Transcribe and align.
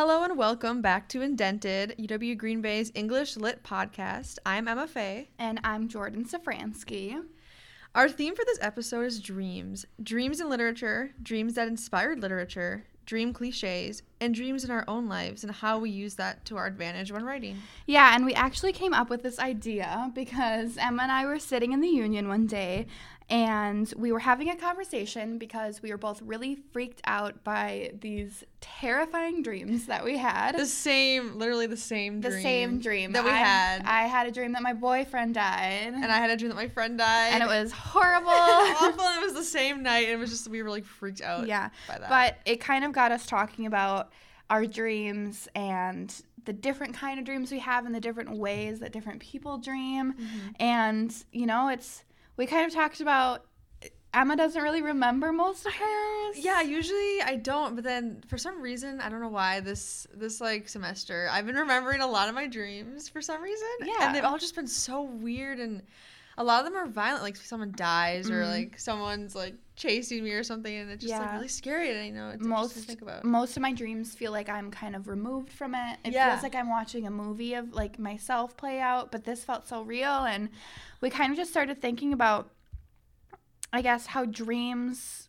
Hello 0.00 0.22
and 0.22 0.38
welcome 0.38 0.80
back 0.80 1.08
to 1.08 1.22
Indented, 1.22 1.96
UW 1.98 2.38
Green 2.38 2.62
Bay's 2.62 2.92
English 2.94 3.36
Lit 3.36 3.64
podcast. 3.64 4.38
I'm 4.46 4.68
Emma 4.68 4.86
Faye. 4.86 5.28
And 5.40 5.58
I'm 5.64 5.88
Jordan 5.88 6.24
Safransky. 6.24 7.20
Our 7.96 8.08
theme 8.08 8.36
for 8.36 8.44
this 8.44 8.60
episode 8.60 9.06
is 9.06 9.18
dreams. 9.18 9.86
Dreams 10.00 10.40
in 10.40 10.48
literature, 10.48 11.10
dreams 11.20 11.54
that 11.54 11.66
inspired 11.66 12.20
literature, 12.20 12.84
dream 13.06 13.32
cliches, 13.32 14.04
and 14.20 14.36
dreams 14.36 14.64
in 14.64 14.70
our 14.70 14.84
own 14.86 15.08
lives 15.08 15.42
and 15.42 15.52
how 15.52 15.80
we 15.80 15.90
use 15.90 16.14
that 16.14 16.44
to 16.44 16.56
our 16.56 16.66
advantage 16.66 17.10
when 17.10 17.24
writing. 17.24 17.56
Yeah, 17.84 18.14
and 18.14 18.24
we 18.24 18.34
actually 18.34 18.72
came 18.72 18.94
up 18.94 19.10
with 19.10 19.24
this 19.24 19.40
idea 19.40 20.12
because 20.14 20.76
Emma 20.76 21.02
and 21.02 21.10
I 21.10 21.26
were 21.26 21.40
sitting 21.40 21.72
in 21.72 21.80
the 21.80 21.88
union 21.88 22.28
one 22.28 22.46
day 22.46 22.86
and 23.30 23.92
we 23.96 24.10
were 24.10 24.20
having 24.20 24.48
a 24.48 24.56
conversation 24.56 25.36
because 25.36 25.82
we 25.82 25.90
were 25.90 25.98
both 25.98 26.22
really 26.22 26.56
freaked 26.72 27.02
out 27.04 27.44
by 27.44 27.92
these 28.00 28.42
terrifying 28.62 29.42
dreams 29.42 29.84
that 29.86 30.02
we 30.02 30.16
had. 30.16 30.56
The 30.56 30.64
same, 30.64 31.38
literally 31.38 31.66
the 31.66 31.76
same 31.76 32.22
the 32.22 32.30
dream. 32.30 32.42
same 32.42 32.80
dream 32.80 33.12
that 33.12 33.24
we 33.24 33.30
I, 33.30 33.36
had. 33.36 33.82
I 33.84 34.02
had 34.06 34.26
a 34.26 34.30
dream 34.30 34.52
that 34.52 34.62
my 34.62 34.72
boyfriend 34.72 35.34
died. 35.34 35.92
and 35.94 36.06
I 36.06 36.16
had 36.16 36.30
a 36.30 36.36
dream 36.36 36.48
that 36.48 36.54
my 36.54 36.68
friend 36.68 36.96
died. 36.96 37.32
and 37.34 37.42
it 37.42 37.46
was 37.46 37.70
horrible. 37.70 38.30
awful. 38.30 39.04
and 39.04 39.18
It 39.22 39.24
was 39.24 39.34
the 39.34 39.44
same 39.44 39.82
night. 39.82 40.04
And 40.04 40.12
it 40.12 40.18
was 40.18 40.30
just, 40.30 40.48
we 40.48 40.62
were 40.62 40.70
like 40.70 40.86
freaked 40.86 41.20
out 41.20 41.46
yeah. 41.46 41.68
by 41.86 41.98
that. 41.98 42.08
But 42.08 42.38
it 42.46 42.60
kind 42.60 42.82
of 42.82 42.92
got 42.92 43.12
us 43.12 43.26
talking 43.26 43.66
about 43.66 44.10
our 44.48 44.64
dreams 44.64 45.48
and 45.54 46.14
the 46.46 46.54
different 46.54 46.94
kind 46.94 47.18
of 47.18 47.26
dreams 47.26 47.52
we 47.52 47.58
have 47.58 47.84
and 47.84 47.94
the 47.94 48.00
different 48.00 48.30
ways 48.38 48.80
that 48.80 48.90
different 48.90 49.20
people 49.20 49.58
dream. 49.58 50.14
Mm-hmm. 50.14 50.48
And, 50.60 51.14
you 51.30 51.44
know, 51.44 51.68
it's 51.68 52.04
we 52.38 52.46
kind 52.46 52.64
of 52.64 52.72
talked 52.72 53.02
about 53.02 53.44
Emma 54.14 54.36
doesn't 54.36 54.62
really 54.62 54.80
remember 54.80 55.32
most 55.32 55.66
of 55.66 55.72
hers. 55.74 56.38
Yeah, 56.38 56.62
usually 56.62 57.20
I 57.22 57.36
don't, 57.36 57.74
but 57.74 57.84
then 57.84 58.22
for 58.26 58.38
some 58.38 58.62
reason, 58.62 59.02
I 59.02 59.10
don't 59.10 59.20
know 59.20 59.28
why 59.28 59.60
this 59.60 60.06
this 60.14 60.40
like 60.40 60.68
semester, 60.68 61.28
I've 61.30 61.44
been 61.44 61.56
remembering 61.56 62.00
a 62.00 62.06
lot 62.06 62.28
of 62.28 62.34
my 62.34 62.46
dreams 62.46 63.08
for 63.10 63.20
some 63.20 63.42
reason. 63.42 63.68
Yeah. 63.84 64.06
And 64.06 64.14
they've 64.14 64.24
all 64.24 64.38
just 64.38 64.54
been 64.54 64.66
so 64.66 65.02
weird 65.02 65.58
and 65.58 65.82
a 66.38 66.44
lot 66.44 66.64
of 66.64 66.72
them 66.72 66.80
are 66.80 66.86
violent, 66.86 67.22
like 67.22 67.36
someone 67.36 67.72
dies 67.76 68.30
or 68.30 68.42
Mhm. 68.42 68.48
like 68.48 68.78
someone's 68.78 69.34
like 69.34 69.54
chasing 69.76 70.24
me 70.24 70.30
or 70.32 70.42
something 70.42 70.74
and 70.74 70.90
it's 70.90 71.02
just 71.04 71.18
like 71.20 71.32
really 71.32 71.48
scary 71.48 71.90
and 71.90 71.98
I 72.00 72.08
know 72.10 72.30
it's 72.30 72.42
most 72.44 72.74
to 72.74 72.80
think 72.80 73.02
about. 73.02 73.24
most 73.24 73.56
of 73.56 73.60
my 73.62 73.72
dreams 73.72 74.14
feel 74.14 74.32
like 74.32 74.48
I'm 74.48 74.70
kind 74.70 74.96
of 74.96 75.06
removed 75.08 75.52
from 75.52 75.74
it. 75.74 75.98
It 76.04 76.12
Yeah. 76.14 76.30
feels 76.30 76.42
like 76.42 76.54
I'm 76.54 76.68
watching 76.70 77.06
a 77.06 77.10
movie 77.10 77.54
of 77.54 77.72
like 77.74 77.98
myself 77.98 78.56
play 78.56 78.80
out, 78.80 79.12
but 79.12 79.24
this 79.24 79.44
felt 79.44 79.68
so 79.68 79.82
real 79.82 80.24
and 80.24 80.48
we 81.00 81.10
kind 81.10 81.30
of 81.32 81.36
just 81.36 81.50
started 81.50 81.80
thinking 81.80 82.12
about 82.12 82.50
I 83.72 83.82
guess 83.82 84.06
how 84.06 84.24
dreams 84.24 85.28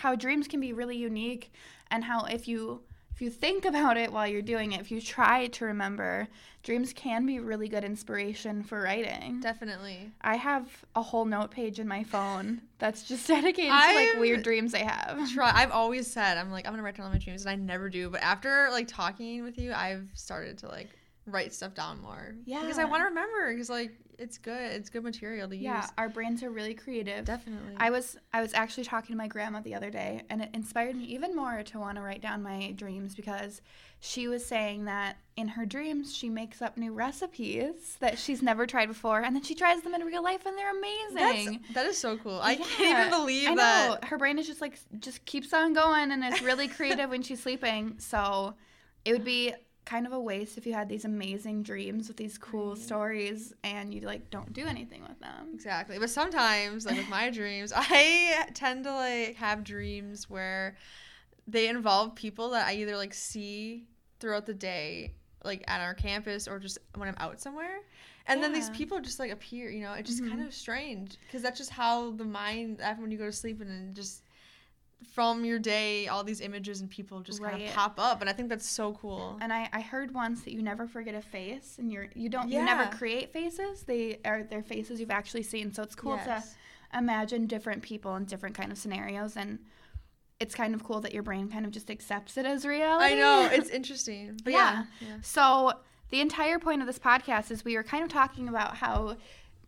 how 0.00 0.14
dreams 0.16 0.48
can 0.48 0.60
be 0.60 0.72
really 0.72 0.96
unique 0.96 1.52
and 1.90 2.04
how 2.04 2.24
if 2.24 2.48
you 2.48 2.82
if 3.18 3.22
you 3.22 3.30
think 3.30 3.64
about 3.64 3.96
it 3.96 4.12
while 4.12 4.28
you're 4.28 4.40
doing 4.40 4.70
it, 4.70 4.80
if 4.80 4.92
you 4.92 5.00
try 5.00 5.48
to 5.48 5.64
remember, 5.64 6.28
dreams 6.62 6.92
can 6.92 7.26
be 7.26 7.40
really 7.40 7.66
good 7.66 7.82
inspiration 7.82 8.62
for 8.62 8.80
writing. 8.80 9.40
Definitely. 9.40 10.12
I 10.20 10.36
have 10.36 10.84
a 10.94 11.02
whole 11.02 11.24
note 11.24 11.50
page 11.50 11.80
in 11.80 11.88
my 11.88 12.04
phone 12.04 12.62
that's 12.78 13.02
just 13.02 13.26
dedicated 13.26 13.72
to 13.72 13.76
I've 13.76 14.12
like 14.12 14.20
weird 14.20 14.44
dreams 14.44 14.72
I 14.72 14.84
have. 14.84 15.32
Try 15.32 15.50
I've 15.52 15.72
always 15.72 16.06
said 16.06 16.38
I'm 16.38 16.52
like 16.52 16.64
I'm 16.64 16.72
gonna 16.72 16.84
write 16.84 16.96
down 16.96 17.06
all 17.06 17.12
my 17.12 17.18
dreams 17.18 17.44
and 17.44 17.50
I 17.50 17.56
never 17.56 17.88
do, 17.88 18.08
but 18.08 18.22
after 18.22 18.68
like 18.70 18.86
talking 18.86 19.42
with 19.42 19.58
you, 19.58 19.72
I've 19.72 20.06
started 20.14 20.58
to 20.58 20.68
like 20.68 20.90
write 21.30 21.52
stuff 21.52 21.74
down 21.74 22.00
more. 22.00 22.34
Yeah. 22.44 22.62
Because 22.62 22.78
I 22.78 22.84
want 22.84 23.00
to 23.00 23.06
remember 23.06 23.52
because 23.52 23.70
like 23.70 23.92
it's 24.18 24.36
good. 24.36 24.72
It's 24.72 24.90
good 24.90 25.04
material 25.04 25.48
to 25.48 25.54
use. 25.54 25.62
Yeah, 25.62 25.86
our 25.96 26.08
brains 26.08 26.42
are 26.42 26.50
really 26.50 26.74
creative. 26.74 27.24
Definitely. 27.24 27.74
I 27.76 27.90
was 27.90 28.16
I 28.32 28.42
was 28.42 28.52
actually 28.52 28.84
talking 28.84 29.14
to 29.14 29.16
my 29.16 29.28
grandma 29.28 29.60
the 29.60 29.74
other 29.74 29.90
day 29.90 30.22
and 30.28 30.42
it 30.42 30.50
inspired 30.54 30.96
me 30.96 31.04
even 31.04 31.36
more 31.36 31.62
to 31.62 31.78
want 31.78 31.96
to 31.96 32.02
write 32.02 32.20
down 32.20 32.42
my 32.42 32.72
dreams 32.72 33.14
because 33.14 33.60
she 34.00 34.26
was 34.26 34.44
saying 34.44 34.86
that 34.86 35.18
in 35.36 35.46
her 35.46 35.64
dreams 35.64 36.14
she 36.14 36.28
makes 36.28 36.60
up 36.60 36.76
new 36.76 36.92
recipes 36.92 37.96
that 38.00 38.18
she's 38.18 38.42
never 38.42 38.66
tried 38.66 38.86
before 38.86 39.20
and 39.20 39.36
then 39.36 39.42
she 39.42 39.54
tries 39.54 39.82
them 39.82 39.94
in 39.94 40.02
real 40.02 40.22
life 40.22 40.46
and 40.46 40.58
they're 40.58 40.76
amazing. 40.76 41.60
That's, 41.62 41.74
that 41.74 41.86
is 41.86 41.96
so 41.96 42.16
cool. 42.16 42.40
I 42.42 42.56
can't 42.56 42.98
even 42.98 43.10
believe 43.10 43.50
I 43.50 43.54
that. 43.54 44.02
know. 44.02 44.08
Her 44.08 44.18
brain 44.18 44.38
is 44.38 44.48
just 44.48 44.60
like 44.60 44.78
just 44.98 45.24
keeps 45.26 45.52
on 45.52 45.74
going 45.74 46.10
and 46.10 46.24
it's 46.24 46.42
really 46.42 46.66
creative 46.76 47.10
when 47.10 47.22
she's 47.22 47.40
sleeping. 47.40 47.94
So 47.98 48.54
it 49.04 49.12
would 49.12 49.24
be 49.24 49.54
kind 49.88 50.06
of 50.06 50.12
a 50.12 50.20
waste 50.20 50.58
if 50.58 50.66
you 50.66 50.74
had 50.74 50.86
these 50.88 51.06
amazing 51.06 51.62
dreams 51.62 52.08
with 52.08 52.18
these 52.18 52.36
cool 52.36 52.70
Right. 52.70 52.78
stories 52.78 53.54
and 53.64 53.94
you 53.94 54.02
like 54.02 54.28
don't 54.30 54.52
do 54.52 54.66
anything 54.66 55.02
with 55.02 55.18
them. 55.18 55.48
Exactly. 55.54 55.98
But 55.98 56.10
sometimes, 56.10 56.84
like 56.84 56.96
with 56.96 57.08
my 57.08 57.30
dreams, 57.40 57.72
I 57.74 58.44
tend 58.52 58.84
to 58.84 58.92
like 58.92 59.36
have 59.36 59.64
dreams 59.64 60.28
where 60.28 60.76
they 61.46 61.68
involve 61.68 62.14
people 62.14 62.50
that 62.50 62.66
I 62.66 62.74
either 62.74 62.96
like 62.96 63.14
see 63.14 63.86
throughout 64.20 64.44
the 64.44 64.52
day, 64.52 65.14
like 65.42 65.64
at 65.66 65.80
our 65.80 65.94
campus 65.94 66.46
or 66.46 66.58
just 66.58 66.76
when 66.94 67.08
I'm 67.08 67.16
out 67.18 67.40
somewhere. 67.40 67.78
And 68.26 68.42
then 68.42 68.52
these 68.52 68.68
people 68.68 69.00
just 69.00 69.18
like 69.18 69.30
appear, 69.30 69.70
you 69.70 69.80
know, 69.80 69.94
it's 69.94 70.10
just 70.10 70.22
kind 70.28 70.42
Mhm. 70.42 70.48
of 70.48 70.52
strange 70.52 71.16
because 71.26 71.40
that's 71.40 71.56
just 71.56 71.70
how 71.70 72.10
the 72.10 72.24
mind, 72.26 72.82
when 72.98 73.10
you 73.10 73.16
go 73.16 73.24
to 73.24 73.32
sleep 73.32 73.62
and 73.62 73.70
then 73.70 73.94
just 73.94 74.22
from 75.14 75.44
your 75.44 75.58
day, 75.58 76.08
all 76.08 76.24
these 76.24 76.40
images 76.40 76.80
and 76.80 76.90
people 76.90 77.20
just 77.20 77.42
kind 77.42 77.62
of 77.62 77.72
pop 77.72 77.98
up. 77.98 78.20
And 78.20 78.28
I 78.28 78.32
think 78.32 78.48
that's 78.48 78.68
so 78.68 78.92
cool. 78.94 79.38
And 79.40 79.52
I, 79.52 79.68
I 79.72 79.80
heard 79.80 80.12
once 80.12 80.42
that 80.42 80.52
you 80.52 80.62
never 80.62 80.86
forget 80.86 81.14
a 81.14 81.22
face 81.22 81.76
and 81.78 81.92
you're 81.92 82.08
you 82.14 82.28
don't 82.28 82.48
you 82.48 82.62
never 82.62 82.86
create 82.96 83.32
faces. 83.32 83.82
They 83.82 84.18
are 84.24 84.42
they're 84.42 84.62
faces 84.62 85.00
you've 85.00 85.10
actually 85.10 85.42
seen. 85.44 85.72
So 85.72 85.82
it's 85.82 85.94
cool 85.94 86.16
Yes. 86.16 86.52
to 86.92 86.98
imagine 86.98 87.46
different 87.46 87.82
people 87.82 88.16
in 88.16 88.24
different 88.24 88.56
kind 88.56 88.72
of 88.72 88.78
scenarios 88.78 89.36
and 89.36 89.58
it's 90.40 90.54
kind 90.54 90.74
of 90.74 90.84
cool 90.84 91.00
that 91.00 91.12
your 91.12 91.22
brain 91.22 91.48
kind 91.50 91.64
of 91.64 91.72
just 91.72 91.90
accepts 91.90 92.36
it 92.36 92.46
as 92.46 92.64
reality. 92.64 93.12
I 93.12 93.16
know. 93.16 93.48
It's 93.52 93.70
interesting. 93.70 94.38
But 94.44 94.52
yeah. 94.52 94.84
Yeah. 95.00 95.08
yeah. 95.08 95.16
So 95.22 95.72
the 96.10 96.20
entire 96.20 96.58
point 96.58 96.80
of 96.80 96.86
this 96.86 96.98
podcast 96.98 97.50
is 97.50 97.64
we 97.64 97.76
were 97.76 97.82
kind 97.82 98.02
of 98.04 98.08
talking 98.10 98.48
about 98.48 98.76
how 98.76 99.16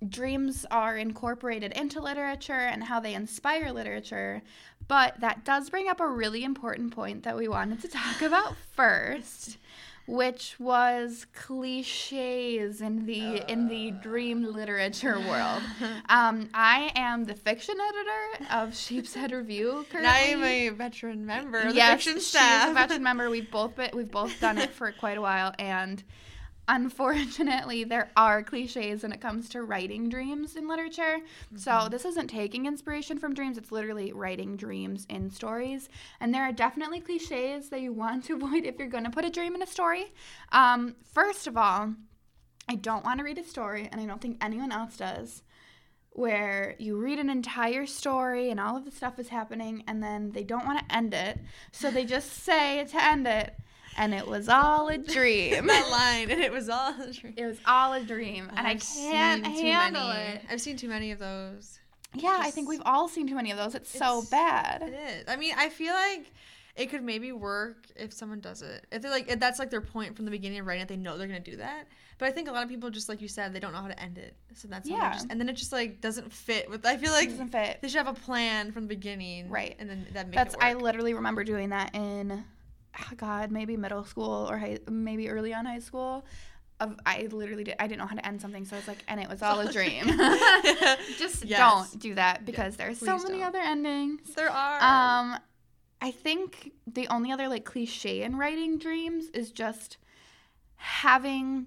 dreams 0.08 0.64
are 0.70 0.96
incorporated 0.96 1.72
into 1.72 2.00
literature 2.00 2.52
and 2.52 2.84
how 2.84 3.00
they 3.00 3.14
inspire 3.14 3.72
literature. 3.72 4.42
But 4.88 5.20
that 5.20 5.44
does 5.44 5.70
bring 5.70 5.88
up 5.88 6.00
a 6.00 6.08
really 6.08 6.42
important 6.42 6.94
point 6.94 7.22
that 7.22 7.36
we 7.36 7.48
wanted 7.48 7.80
to 7.82 7.88
talk 7.88 8.22
about 8.22 8.56
first, 8.74 9.58
which 10.06 10.58
was 10.58 11.26
cliches 11.34 12.80
in 12.80 13.06
the 13.06 13.50
in 13.50 13.68
the 13.68 13.92
dream 13.92 14.42
literature 14.42 15.20
world. 15.28 15.62
Um, 16.08 16.48
I 16.54 16.90
am 16.96 17.24
the 17.24 17.34
fiction 17.34 17.76
editor 17.78 18.52
of 18.52 18.74
Sheepshead 18.74 19.32
Review. 19.32 19.86
And 19.94 20.06
I 20.06 20.18
am 20.18 20.42
a 20.42 20.70
veteran 20.70 21.24
member 21.24 21.60
of 21.60 21.74
yes, 21.74 22.04
the 22.04 22.10
fiction 22.10 22.20
she's 22.20 22.70
a 22.70 22.74
veteran 22.74 23.02
member. 23.02 23.30
We've 23.30 23.50
both 23.50 23.76
been, 23.76 23.90
we've 23.94 24.10
both 24.10 24.40
done 24.40 24.58
it 24.58 24.70
for 24.70 24.90
quite 24.92 25.18
a 25.18 25.22
while, 25.22 25.54
and 25.58 26.02
unfortunately, 26.70 27.84
there 27.84 28.10
are 28.16 28.42
cliches 28.42 29.02
when 29.02 29.12
it 29.12 29.20
comes 29.20 29.48
to 29.50 29.62
writing 29.62 30.08
dreams 30.08 30.56
in 30.56 30.68
literature. 30.68 31.18
So 31.54 31.70
Mm-hmm. 31.72 31.90
this 31.90 32.04
isn't 32.06 32.28
taking 32.28 32.66
inspiration 32.66 33.18
from 33.18 33.34
dreams; 33.34 33.58
it's 33.58 33.72
literally 33.72 34.12
writing 34.12 34.56
dreams 34.56 35.06
in 35.10 35.30
stories. 35.30 35.88
And 36.20 36.32
there 36.32 36.44
are 36.44 36.52
definitely 36.52 37.00
cliches 37.00 37.68
that 37.70 37.80
you 37.80 37.92
want 37.92 38.24
to 38.26 38.34
avoid 38.38 38.64
if 38.64 38.78
you're 38.78 38.88
going 38.88 39.04
to 39.04 39.10
put 39.10 39.24
a 39.24 39.30
dream 39.30 39.54
in 39.54 39.62
a 39.62 39.66
story. 39.66 40.12
Um, 40.52 40.96
first 41.12 41.46
of 41.46 41.56
all, 41.56 41.94
I 42.68 42.76
don't 42.76 43.04
want 43.04 43.18
to 43.18 43.24
read 43.24 43.38
a 43.38 43.44
story, 43.44 43.88
and 43.90 44.00
I 44.00 44.06
don't 44.06 44.20
think 44.20 44.38
anyone 44.40 44.72
else 44.72 44.96
does 44.96 45.42
where 46.12 46.74
you 46.78 46.96
read 46.96 47.18
an 47.20 47.30
entire 47.30 47.86
story 47.86 48.50
and 48.50 48.58
all 48.58 48.76
of 48.76 48.84
the 48.84 48.90
stuff 48.90 49.18
is 49.18 49.28
happening 49.28 49.84
and 49.86 50.02
then 50.02 50.32
they 50.32 50.42
don't 50.42 50.66
want 50.66 50.78
to 50.78 50.94
end 50.94 51.14
it 51.14 51.38
so 51.70 51.88
they 51.90 52.04
just 52.04 52.32
say 52.32 52.84
to 52.84 53.02
end 53.02 53.28
it 53.28 53.54
and 53.96 54.14
it 54.14 54.26
was 54.26 54.48
all 54.48 54.88
a 54.88 54.98
dream 54.98 55.66
that 55.66 55.88
line, 55.90 56.30
and 56.30 56.40
it 56.40 56.52
was 56.52 56.68
all 56.68 56.94
a 57.00 57.12
dream. 57.12 57.34
it 57.36 57.46
was 57.46 57.58
all 57.66 57.92
a 57.92 58.00
dream 58.00 58.48
and 58.56 58.66
i 58.66 58.70
I've 58.70 58.80
can't 58.80 59.46
handle 59.46 60.08
many. 60.08 60.34
it 60.36 60.42
I've 60.50 60.60
seen 60.60 60.76
too 60.76 60.88
many 60.88 61.10
of 61.12 61.18
those. 61.18 61.78
yeah 62.14 62.38
i 62.40 62.50
think 62.50 62.68
we've 62.68 62.82
all 62.84 63.08
seen 63.08 63.26
too 63.28 63.34
many 63.34 63.50
of 63.50 63.58
those 63.58 63.74
it's, 63.74 63.90
so 63.90 64.18
It's- 64.18 64.24
It 64.26 64.30
bad 64.30 64.82
is. 64.82 65.24
I 65.28 65.36
mean, 65.36 65.54
I 65.56 65.68
feel 65.68 65.92
like 65.94 66.32
it 66.76 66.88
could 66.88 67.02
maybe 67.02 67.32
work 67.32 67.86
if 67.96 68.12
someone 68.12 68.40
does 68.40 68.62
it. 68.62 68.86
If 68.92 69.02
they're 69.02 69.10
like, 69.10 69.30
if 69.30 69.38
that's 69.40 69.58
like 69.58 69.70
their 69.70 69.80
point 69.82 70.16
from 70.16 70.24
the 70.24 70.30
beginning 70.30 70.60
of 70.60 70.66
writing 70.66 70.82
it, 70.82 70.88
they 70.88 70.96
know 70.96 71.18
they're 71.18 71.26
gonna 71.26 71.40
do 71.40 71.56
that. 71.56 71.86
But 72.16 72.28
I 72.28 72.30
think 72.32 72.48
a 72.48 72.52
lot 72.52 72.62
of 72.62 72.68
people, 72.70 72.90
just 72.90 73.08
like 73.08 73.20
you 73.20 73.28
said, 73.28 73.52
they 73.52 73.60
don't 73.60 73.72
know 73.72 73.80
how 73.80 73.88
to 73.88 74.00
end 74.00 74.18
it. 74.18 74.34
So 74.54 74.68
that's 74.68 74.88
Yeah. 74.88 75.12
just, 75.14 75.26
and 75.30 75.38
then 75.40 75.48
it 75.48 75.54
just 75.54 75.72
like 75.72 76.00
doesn't 76.00 76.32
fit 76.32 76.70
with. 76.70 76.86
I 76.86 76.96
feel 76.96 77.10
like 77.12 77.26
it 77.26 77.30
doesn't 77.32 77.48
fit 77.48 77.78
they 77.82 77.88
should 77.88 77.98
have 77.98 78.06
a 78.08 78.18
plan 78.18 78.70
from 78.72 78.84
the 78.84 78.88
beginning, 78.88 79.50
Right. 79.50 79.74
And 79.78 79.90
then 79.90 80.06
that 80.14 80.26
make 80.28 80.36
that's 80.36 80.54
it 80.54 80.60
i 80.62 80.72
literally 80.74 81.12
remember 81.12 81.44
doing 81.44 81.70
that 81.70 81.94
in 81.94 82.44
god 83.16 83.50
maybe 83.50 83.76
middle 83.76 84.04
school 84.04 84.48
or 84.50 84.58
high, 84.58 84.78
maybe 84.90 85.28
early 85.28 85.52
on 85.54 85.64
high 85.66 85.78
school 85.78 86.24
of 86.80 86.96
I 87.04 87.28
literally 87.30 87.64
did 87.64 87.76
I 87.78 87.86
didn't 87.86 87.98
know 88.00 88.06
how 88.06 88.16
to 88.16 88.26
end 88.26 88.40
something 88.40 88.64
so 88.64 88.76
I 88.76 88.78
was 88.78 88.88
like 88.88 89.04
and 89.08 89.20
it 89.20 89.28
was 89.28 89.42
all 89.42 89.60
a 89.60 89.70
dream. 89.76 90.06
Just 91.18 91.44
Yes. 91.44 91.58
don't 91.58 92.00
do 92.00 92.14
that 92.14 92.44
because 92.46 92.76
there's 92.76 92.98
so 92.98 93.18
many 93.18 93.38
don't. 93.40 93.48
other 93.48 93.58
endings. 93.58 94.32
there 94.34 94.50
are. 94.50 94.76
Um 94.82 95.38
I 96.02 96.10
think 96.10 96.72
the 96.86 97.06
only 97.08 97.30
other 97.32 97.48
like 97.48 97.64
cliche 97.66 98.22
in 98.22 98.36
writing 98.36 98.78
dreams 98.78 99.26
is 99.34 99.50
just 99.50 99.98
having 100.76 101.66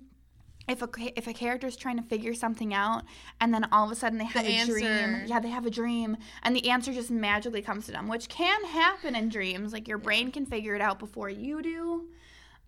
if 0.67 0.81
a 0.81 0.89
if 1.17 1.27
a 1.27 1.33
character's 1.33 1.75
trying 1.75 1.97
to 1.97 2.03
figure 2.03 2.33
something 2.33 2.73
out 2.73 3.03
and 3.41 3.53
then 3.53 3.65
all 3.71 3.85
of 3.85 3.91
a 3.91 3.95
sudden 3.95 4.17
they 4.17 4.25
have 4.25 4.45
The 4.45 4.55
a 4.61 4.65
dream 4.65 5.23
yeah 5.25 5.39
they 5.39 5.49
have 5.49 5.65
a 5.65 5.69
dream 5.69 6.17
and 6.43 6.55
the 6.55 6.69
answer 6.69 6.93
just 6.93 7.11
magically 7.11 7.61
comes 7.61 7.85
to 7.87 7.91
them 7.91 8.07
which 8.07 8.29
can 8.29 8.63
happen 8.65 9.15
in 9.15 9.29
dreams 9.29 9.73
like 9.73 9.87
your 9.87 9.97
brain 9.97 10.31
can 10.31 10.45
figure 10.45 10.73
it 10.75 10.81
out 10.81 10.99
before 10.99 11.29
you 11.29 11.61
do 11.61 12.07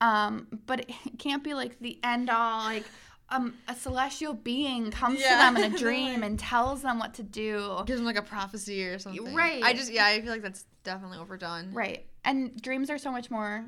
um 0.02 0.48
but 0.66 0.82
it 0.82 0.92
can't 1.20 1.44
be 1.44 1.54
like 1.54 1.80
the 1.80 1.98
end 2.04 2.30
all 2.30 2.66
like 2.66 2.84
um 3.30 3.54
a 3.68 3.76
celestial 3.76 4.34
being 4.34 4.92
comes 4.92 5.20
Yeah. 5.22 5.30
to 5.32 5.36
them 5.56 5.64
in 5.64 5.74
a 5.74 5.78
dream 5.86 6.22
and 6.22 6.38
tells 6.38 6.82
them 6.82 7.00
what 7.00 7.14
to 7.16 7.24
do 7.24 7.82
Gives 7.86 8.00
them 8.00 8.06
like 8.06 8.18
a 8.18 8.22
prophecy 8.22 8.84
or 8.86 9.00
something. 9.00 9.34
Right. 9.34 9.64
I 9.64 9.74
just 9.74 9.92
yeah, 9.92 10.06
I 10.06 10.22
feel 10.22 10.32
like 10.32 10.44
that's 10.44 10.66
definitely 10.84 11.18
overdone. 11.18 11.72
Right. 11.74 12.06
And 12.24 12.62
dreams 12.62 12.90
are 12.92 12.98
so 13.00 13.12
much 13.12 13.32
more 13.32 13.66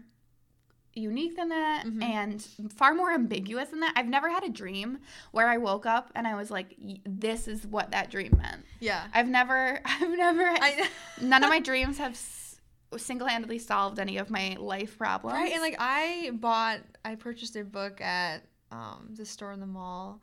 unique 0.98 1.36
than 1.36 1.50
that 1.50 1.86
Mhm. 1.86 2.04
and 2.04 2.48
far 2.74 2.94
more 2.94 3.12
ambiguous 3.12 3.70
than 3.70 3.80
that. 3.82 3.94
I've 3.96 4.08
never 4.08 4.30
had 4.30 4.44
a 4.44 4.50
dream 4.50 5.00
where 5.32 5.48
I 5.48 5.58
woke 5.58 5.86
up 5.86 6.12
and 6.16 6.26
I 6.28 6.36
was 6.36 6.50
like, 6.52 6.76
this 7.06 7.48
is 7.48 7.66
what 7.68 7.92
that 7.92 8.10
dream 8.10 8.36
meant. 8.38 8.66
Yeah. 8.80 9.08
I've 9.14 9.28
never, 9.28 9.80
I've 9.86 10.10
never, 10.18 10.44
I 10.44 10.90
none 11.22 11.44
of 11.44 11.50
my 11.50 11.60
dreams 11.72 11.98
have 12.00 12.20
single-handedly 12.96 13.60
solved 13.60 14.00
any 14.00 14.18
of 14.18 14.30
my 14.30 14.56
life 14.60 14.98
problems. 14.98 15.34
Right, 15.36 15.52
and 15.52 15.62
like 15.62 15.76
I 15.80 16.32
bought, 16.34 16.80
I 17.04 17.16
purchased 17.16 17.56
a 17.56 17.64
book 17.64 18.02
at 18.02 18.44
um, 18.72 19.10
the 19.16 19.26
store 19.26 19.52
in 19.52 19.60
the 19.60 19.66
mall, 19.68 20.22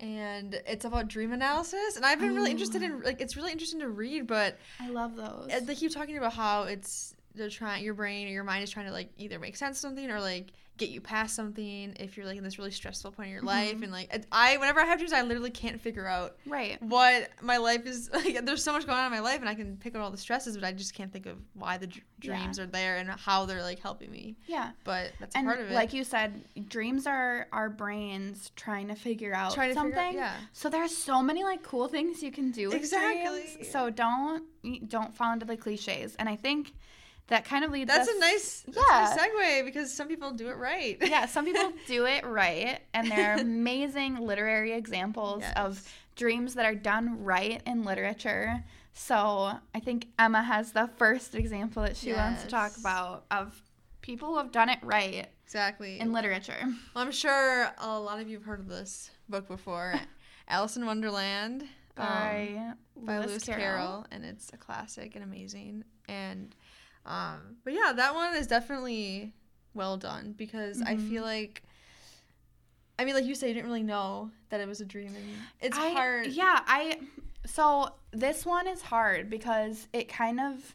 and 0.00 0.54
it's 0.66 0.84
about 0.84 1.08
dream 1.08 1.32
analysis. 1.32 1.96
And 1.96 2.04
I've 2.06 2.20
been 2.20 2.34
really 2.34 2.50
interested 2.50 2.82
in 2.82 3.00
like 3.02 3.20
it's 3.20 3.36
really 3.36 3.52
interesting 3.52 3.80
to 3.80 3.88
read, 3.88 4.26
but 4.26 4.56
I 4.80 4.88
love 4.88 5.16
those. 5.16 5.50
they 5.64 5.74
keep 5.74 5.92
talking 5.92 6.16
about 6.16 6.32
how 6.34 6.62
it's 6.64 7.14
they're 7.34 7.50
trying 7.50 7.84
your 7.84 7.94
brain 7.94 8.26
or 8.26 8.30
your 8.30 8.44
mind 8.44 8.64
is 8.64 8.70
trying 8.70 8.86
to 8.86 8.92
like 8.92 9.10
either 9.18 9.38
make 9.38 9.56
sense 9.56 9.76
of 9.78 9.80
something 9.80 10.10
or 10.10 10.20
like 10.20 10.52
get 10.76 10.90
you 10.90 11.00
past 11.00 11.34
something 11.34 11.92
if 11.98 12.16
you're 12.16 12.24
like 12.24 12.38
in 12.38 12.44
this 12.44 12.56
really 12.56 12.70
stressful 12.70 13.10
point 13.10 13.26
in 13.26 13.32
your 13.32 13.42
life 13.42 13.76
Mhm. 13.78 13.82
and 13.82 13.92
like 13.92 14.24
I 14.30 14.56
whenever 14.58 14.78
I 14.80 14.84
have 14.84 14.98
dreams 14.98 15.12
I 15.12 15.22
literally 15.22 15.50
can't 15.50 15.80
figure 15.80 16.06
out 16.06 16.36
right. 16.46 16.80
what 16.80 17.30
my 17.42 17.56
life 17.56 17.84
is 17.84 18.08
like 18.14 18.44
there's 18.44 18.62
so 18.62 18.72
much 18.72 18.86
going 18.86 18.96
on 18.96 19.06
in 19.06 19.10
my 19.10 19.18
life 19.18 19.40
and 19.40 19.48
I 19.48 19.54
can 19.56 19.76
pick 19.76 19.96
out 19.96 20.02
all 20.02 20.10
the 20.12 20.16
stresses 20.16 20.56
but 20.56 20.64
I 20.64 20.70
just 20.72 20.94
can't 20.94 21.12
think 21.12 21.26
of 21.26 21.36
why 21.54 21.78
the 21.78 21.86
Yeah. 21.88 22.36
dreams 22.38 22.60
are 22.60 22.66
there 22.66 22.96
and 22.98 23.10
how 23.10 23.44
they're 23.44 23.62
like 23.62 23.80
helping 23.80 24.10
me 24.12 24.36
Yeah. 24.46 24.70
but 24.84 25.12
that's 25.18 25.34
a 25.34 25.38
And 25.38 25.46
part 25.48 25.60
of 25.60 25.68
it 25.70 25.74
like 25.74 25.92
you 25.92 26.04
said, 26.04 26.44
dreams 26.68 27.08
are 27.08 27.48
our 27.52 27.68
brains 27.70 28.52
trying 28.54 28.86
to 28.88 28.94
figure 28.94 29.34
out 29.34 29.50
to 29.54 29.74
something. 29.74 29.90
figure 29.92 30.00
out- 30.04 30.14
yeah. 30.14 30.34
So 30.52 30.70
there's 30.70 30.96
so 30.96 31.22
many 31.22 31.42
like 31.42 31.62
cool 31.64 31.88
things 31.88 32.22
you 32.22 32.30
can 32.30 32.52
do 32.52 32.68
with 32.68 32.76
Exactly. 32.76 33.64
So 33.64 33.90
don't 33.90 34.44
don't 34.88 35.12
fall 35.14 35.32
into 35.32 35.44
the 35.46 35.56
cliches. 35.56 36.14
And 36.16 36.28
I 36.28 36.36
think 36.36 36.72
that 37.28 37.44
kind 37.44 37.64
of 37.64 37.70
leads 37.70 37.88
That's 37.88 38.08
us 38.08 38.16
a 38.16 38.20
nice, 38.20 38.64
that's 38.66 38.76
Yeah. 38.90 39.14
a 39.14 39.18
segue 39.18 39.64
because 39.64 39.92
some 39.92 40.08
people 40.08 40.32
do 40.32 40.48
it 40.48 40.56
right. 40.56 40.98
yeah, 41.00 41.26
some 41.26 41.44
people 41.44 41.72
do 41.86 42.04
it 42.06 42.24
right, 42.26 42.80
and 42.94 43.10
there 43.10 43.32
are 43.34 43.38
amazing 43.40 44.16
literary 44.18 44.72
examples 44.72 45.44
of 45.56 45.82
dreams 46.16 46.54
that 46.54 46.64
are 46.66 46.74
done 46.74 47.22
right 47.22 47.62
in 47.66 47.84
literature. 47.84 48.64
So 48.92 49.52
I 49.74 49.80
think 49.80 50.08
Emma 50.18 50.42
has 50.42 50.72
the 50.72 50.88
first 50.96 51.34
example 51.36 51.82
that 51.84 51.96
she 51.96 52.12
wants 52.12 52.42
to 52.42 52.48
talk 52.48 52.76
about 52.76 53.24
of 53.30 53.62
people 54.00 54.30
who 54.30 54.38
have 54.38 54.50
done 54.50 54.68
it 54.68 54.78
right 54.82 55.28
exactly. 55.44 56.00
in 56.00 56.12
literature. 56.12 56.58
Well, 56.94 57.04
I'm 57.04 57.12
sure 57.12 57.70
a 57.78 57.98
lot 58.00 58.20
of 58.20 58.28
you 58.28 58.38
have 58.38 58.44
heard 58.46 58.58
of 58.60 58.68
this 58.68 59.10
book 59.28 59.46
before, 59.46 59.94
Alice 60.48 60.76
in 60.76 60.84
Wonderland 60.86 61.62
um, 61.96 62.06
By, 62.06 62.72
by 62.96 63.18
Lewis 63.18 63.44
Carroll. 63.44 64.06
and 64.10 64.24
it's 64.24 64.50
a 64.52 64.56
classic 64.56 65.14
and 65.14 65.22
amazing. 65.22 65.84
And 66.08 66.54
um, 67.08 67.56
but 67.64 67.72
yeah, 67.72 67.92
that 67.96 68.14
one 68.14 68.36
is 68.36 68.46
definitely 68.46 69.32
well 69.74 69.96
done 69.96 70.34
because 70.36 70.80
I 70.82 70.94
Mhm. 70.94 71.08
feel 71.08 71.22
like. 71.24 71.62
I 73.00 73.04
mean, 73.04 73.14
like 73.14 73.24
you 73.24 73.34
say, 73.36 73.48
you 73.48 73.54
didn't 73.54 73.66
really 73.68 73.82
know 73.84 74.30
that 74.50 74.60
it 74.60 74.66
was 74.66 74.80
a 74.80 74.84
dream, 74.84 75.14
and 75.14 75.24
it's 75.60 75.78
I- 75.78 75.90
hard. 75.92 76.26
Yeah, 76.28 76.60
I. 76.66 76.98
So 77.46 77.94
this 78.10 78.44
one 78.44 78.66
is 78.66 78.82
hard 78.82 79.30
because 79.30 79.86
it 79.92 80.08
kind 80.08 80.40
of 80.40 80.74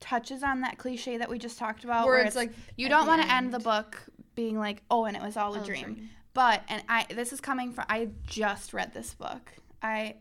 touches 0.00 0.42
on 0.42 0.60
that 0.60 0.76
cliche 0.78 1.16
that 1.16 1.28
we 1.30 1.38
just 1.38 1.58
talked 1.58 1.84
about, 1.84 2.06
where 2.06 2.22
it's 2.22 2.36
like 2.36 2.52
you 2.76 2.88
don't 2.90 3.06
want 3.06 3.22
to 3.22 3.32
end 3.32 3.52
the 3.52 3.58
book 3.58 4.02
being 4.34 4.58
like, 4.58 4.82
oh, 4.90 5.06
and 5.06 5.16
it 5.16 5.22
was 5.22 5.36
all 5.36 5.54
a 5.54 5.58
All 5.58 5.64
dream. 5.64 5.82
dream. 5.94 6.10
But 6.34 6.62
and 6.68 6.82
I 6.88 7.06
this 7.10 7.32
is 7.32 7.40
coming 7.40 7.72
from 7.72 7.86
I 7.88 8.08
just 8.26 8.74
read 8.74 8.92
this 8.92 9.14
book. 9.14 9.52
I 9.82 10.16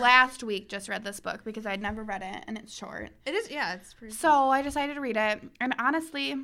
last 0.00 0.42
week 0.42 0.68
just 0.68 0.88
read 0.88 1.04
this 1.04 1.20
book 1.20 1.42
because 1.44 1.66
I'd 1.66 1.80
never 1.82 2.02
read 2.02 2.22
it 2.22 2.44
and 2.46 2.56
it's 2.58 2.74
short. 2.74 3.10
It 3.26 3.34
is, 3.34 3.50
yeah, 3.50 3.74
it's 3.74 3.94
pretty. 3.94 4.14
So 4.14 4.30
I 4.50 4.62
decided 4.62 4.94
to 4.94 5.00
read 5.00 5.16
it. 5.16 5.42
And 5.60 5.74
honestly, 5.78 6.34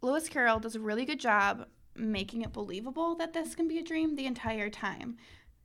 Lewis 0.00 0.28
Carroll 0.28 0.58
does 0.60 0.74
a 0.76 0.80
really 0.80 1.04
good 1.04 1.20
job 1.20 1.66
making 1.94 2.42
it 2.42 2.52
believable 2.52 3.14
that 3.16 3.32
this 3.32 3.54
can 3.54 3.68
be 3.68 3.78
a 3.78 3.82
dream 3.82 4.14
the 4.16 4.26
entire 4.26 4.70
time. 4.70 5.16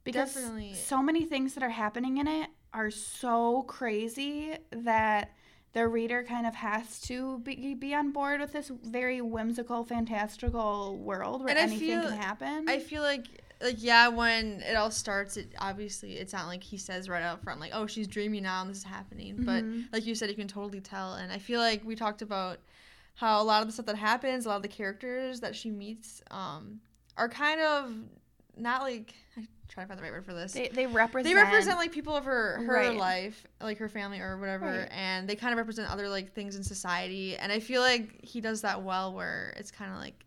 Because 0.03 0.33
Definitely. 0.33 0.73
so 0.73 1.01
many 1.01 1.25
things 1.25 1.53
that 1.55 1.63
are 1.63 1.69
happening 1.69 2.17
in 2.17 2.27
it 2.27 2.49
are 2.73 2.91
so 2.91 3.63
crazy 3.63 4.53
that 4.71 5.33
the 5.73 5.85
reader 5.87 6.23
kind 6.23 6.47
of 6.47 6.55
has 6.55 6.99
to 7.01 7.39
be, 7.39 7.73
be 7.75 7.93
on 7.93 8.11
board 8.11 8.39
with 8.39 8.53
this 8.53 8.71
very 8.83 9.21
whimsical, 9.21 9.83
fantastical 9.83 10.97
world 10.97 11.41
where 11.43 11.49
And 11.49 11.59
anything 11.59 11.87
feel- 12.01 12.09
can 12.09 12.17
happen. 12.17 12.69
I 12.69 12.79
feel 12.79 13.03
like 13.03 13.25
like 13.61 13.75
yeah, 13.79 14.07
when 14.07 14.61
it 14.61 14.75
all 14.75 14.91
starts, 14.91 15.37
it 15.37 15.51
obviously 15.59 16.13
it's 16.17 16.33
not 16.33 16.47
like 16.47 16.63
he 16.63 16.77
says 16.77 17.09
right 17.09 17.23
out 17.23 17.41
front 17.43 17.59
like, 17.59 17.71
"Oh, 17.73 17.87
she's 17.87 18.07
dreaming 18.07 18.43
now 18.43 18.61
and 18.61 18.69
this 18.69 18.77
is 18.77 18.83
happening." 18.83 19.37
Mhm. 19.37 19.45
But 19.45 19.65
like 19.97 20.05
you 20.05 20.15
said, 20.15 20.29
you 20.29 20.35
can 20.35 20.47
totally 20.47 20.81
tell. 20.81 21.15
And 21.15 21.31
I 21.31 21.37
feel 21.39 21.59
like 21.59 21.83
we 21.83 21.95
talked 21.95 22.21
about 22.21 22.59
how 23.15 23.41
a 23.41 23.43
lot 23.43 23.61
of 23.61 23.67
the 23.67 23.73
stuff 23.73 23.87
that 23.87 23.95
happens, 23.95 24.45
a 24.45 24.49
lot 24.49 24.57
of 24.57 24.61
the 24.61 24.67
characters 24.67 25.39
that 25.39 25.55
she 25.55 25.71
meets, 25.71 26.21
um, 26.29 26.79
are 27.17 27.27
kind 27.29 27.59
of 27.61 27.91
not 28.55 28.81
like 28.83 29.13
I 29.35 29.47
try 29.67 29.83
to 29.83 29.87
find 29.87 29.99
the 29.99 30.03
right 30.03 30.11
word 30.11 30.25
for 30.25 30.33
this. 30.33 30.53
they, 30.53 30.67
they 30.69 30.85
represent. 30.87 31.25
They 31.35 31.39
represent 31.41 31.77
like 31.77 31.91
people 31.91 32.15
of 32.15 32.25
her 32.25 32.57
her 32.63 32.73
Right. 32.73 32.95
life, 32.95 33.45
like 33.59 33.79
her 33.79 33.89
family 33.89 34.19
or 34.19 34.37
whatever, 34.37 34.65
Right. 34.65 34.87
and 34.91 35.27
they 35.27 35.35
kind 35.35 35.51
of 35.51 35.57
represent 35.57 35.89
other 35.91 36.07
like 36.09 36.33
things 36.33 36.55
in 36.55 36.63
society. 36.63 37.35
And 37.37 37.51
I 37.51 37.59
feel 37.59 37.81
like 37.81 38.23
he 38.23 38.39
does 38.39 38.61
that 38.61 38.83
well, 38.83 39.13
where 39.13 39.53
it's 39.57 39.71
kind 39.71 39.91
of 39.91 39.97
like 39.97 40.25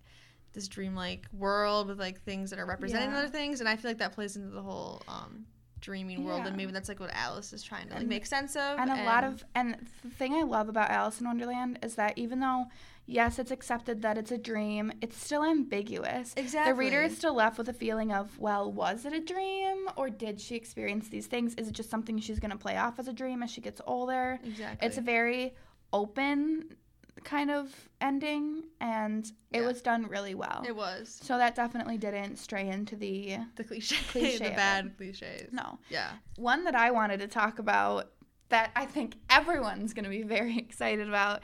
this 0.53 0.69
dreamlike 0.69 1.27
world 1.33 1.89
with 1.89 1.99
like 2.01 2.21
things 2.23 2.51
that 2.51 2.59
are 2.59 2.67
representing 2.67 3.11
Yeah. 3.11 3.19
other 3.19 3.29
things, 3.29 3.61
and 3.61 3.69
I 3.69 3.77
feel 3.77 3.91
like 3.91 3.99
that 3.99 4.13
plays 4.13 4.37
into 4.37 4.49
the 4.51 4.63
whole 4.63 5.03
um, 5.09 5.47
dreaming 5.81 6.25
world, 6.25 6.47
and 6.47 6.57
maybe 6.57 6.73
that's 6.73 6.89
like 6.89 7.01
what 7.01 7.11
Alice 7.15 7.53
is 7.53 7.63
trying 7.63 7.87
to 7.87 7.93
like 7.95 8.01
And- 8.01 8.09
make 8.09 8.27
sense 8.27 8.55
of. 8.57 8.79
and 8.79 8.91
a 8.91 9.05
lot 9.05 9.25
of 9.25 9.45
and 9.55 9.77
the 10.03 10.11
thing 10.11 10.35
I 10.35 10.43
love 10.43 10.69
about 10.69 10.91
Alice 10.91 11.21
in 11.21 11.27
Wonderland 11.27 11.79
is 11.83 11.95
that 11.95 12.19
even 12.19 12.41
though 12.41 12.67
yes, 13.07 13.39
it's 13.41 13.51
accepted 13.51 14.03
that 14.03 14.17
it's 14.19 14.31
a 14.31 14.39
dream, 14.39 14.93
it's 15.01 15.17
still 15.17 15.43
ambiguous. 15.45 16.33
exactly 16.37 16.73
The 16.73 16.79
reader 16.79 17.03
is 17.03 17.17
still 17.17 17.35
left 17.35 17.59
with 17.59 17.69
a 17.69 17.73
feeling 17.73 18.13
of, 18.13 18.39
well, 18.39 18.71
was 18.71 19.05
it 19.05 19.13
a 19.13 19.19
dream 19.19 19.89
or 19.97 20.11
did 20.11 20.41
she 20.41 20.55
experience 20.55 21.09
these 21.09 21.27
things? 21.27 21.55
Is 21.57 21.67
it 21.69 21.73
just 21.73 21.91
something 21.91 22.21
she's 22.21 22.39
going 22.39 22.53
to 22.53 22.57
play 22.59 22.77
off 22.77 23.01
as 23.01 23.09
a 23.09 23.13
dream 23.13 23.43
as 23.43 23.51
she 23.51 23.61
gets 23.61 23.81
older? 23.85 24.39
exactly 24.45 24.87
It's 24.87 24.97
a 24.97 25.01
very 25.01 25.55
open 25.93 26.77
kind 27.25 27.51
of 27.51 27.89
ending 28.01 28.65
and 28.81 29.27
it 29.53 29.61
Yeah. 29.61 29.67
was 29.67 29.83
done 29.83 30.07
really 30.09 30.35
well. 30.35 30.63
it 30.67 30.75
was 30.75 31.19
so 31.23 31.37
that 31.39 31.55
definitely 31.55 31.99
didn't 31.99 32.37
stray 32.37 32.69
into 32.69 32.97
the 32.97 33.39
the 33.57 33.65
cliche, 33.65 33.97
Cliche 34.09 34.45
the 34.45 34.51
bad 34.51 34.97
cliches. 34.97 35.53
no. 35.53 35.79
Yeah. 35.89 36.13
One 36.37 36.65
that 36.65 36.75
I 36.75 36.91
wanted 36.91 37.21
to 37.21 37.29
talk 37.29 37.59
about 37.59 38.11
that 38.49 38.71
I 38.75 38.87
think 38.87 39.17
everyone's 39.29 39.93
going 39.95 40.05
to 40.05 40.11
be 40.11 40.23
very 40.37 40.57
excited 40.59 41.09
about. 41.09 41.43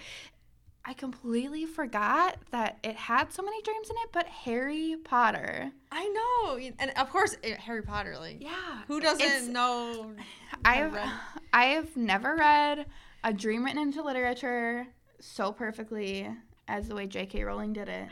I 0.89 0.95
completely 0.95 1.67
forgot 1.67 2.37
that 2.53 2.79
it 2.85 2.95
had 2.95 3.33
so 3.33 3.43
many 3.43 3.61
dreams 3.63 3.91
in 3.91 3.97
it, 3.97 4.09
but 4.13 4.27
Harry 4.29 4.95
Potter. 5.03 5.73
I 5.91 6.07
know, 6.09 6.71
and 6.79 6.93
of 6.97 7.11
course 7.11 7.37
Harry 7.59 7.83
Potter. 7.83 8.17
Like, 8.21 8.41
Yeah. 8.41 8.83
who 8.87 9.01
doesn't 9.01 9.53
know? 9.53 10.13
I've 10.65 10.97
I've 11.53 11.97
never 11.97 12.37
read 12.37 12.87
a 13.25 13.33
dream 13.33 13.65
written 13.65 13.81
into 13.83 14.01
literature 14.03 14.87
so 15.21 15.53
perfectly 15.53 16.29
as 16.69 16.89
the 16.89 16.95
way 16.95 17.07
J.K. 17.07 17.45
Rowling 17.45 17.73
did 17.73 17.89
it. 17.89 18.09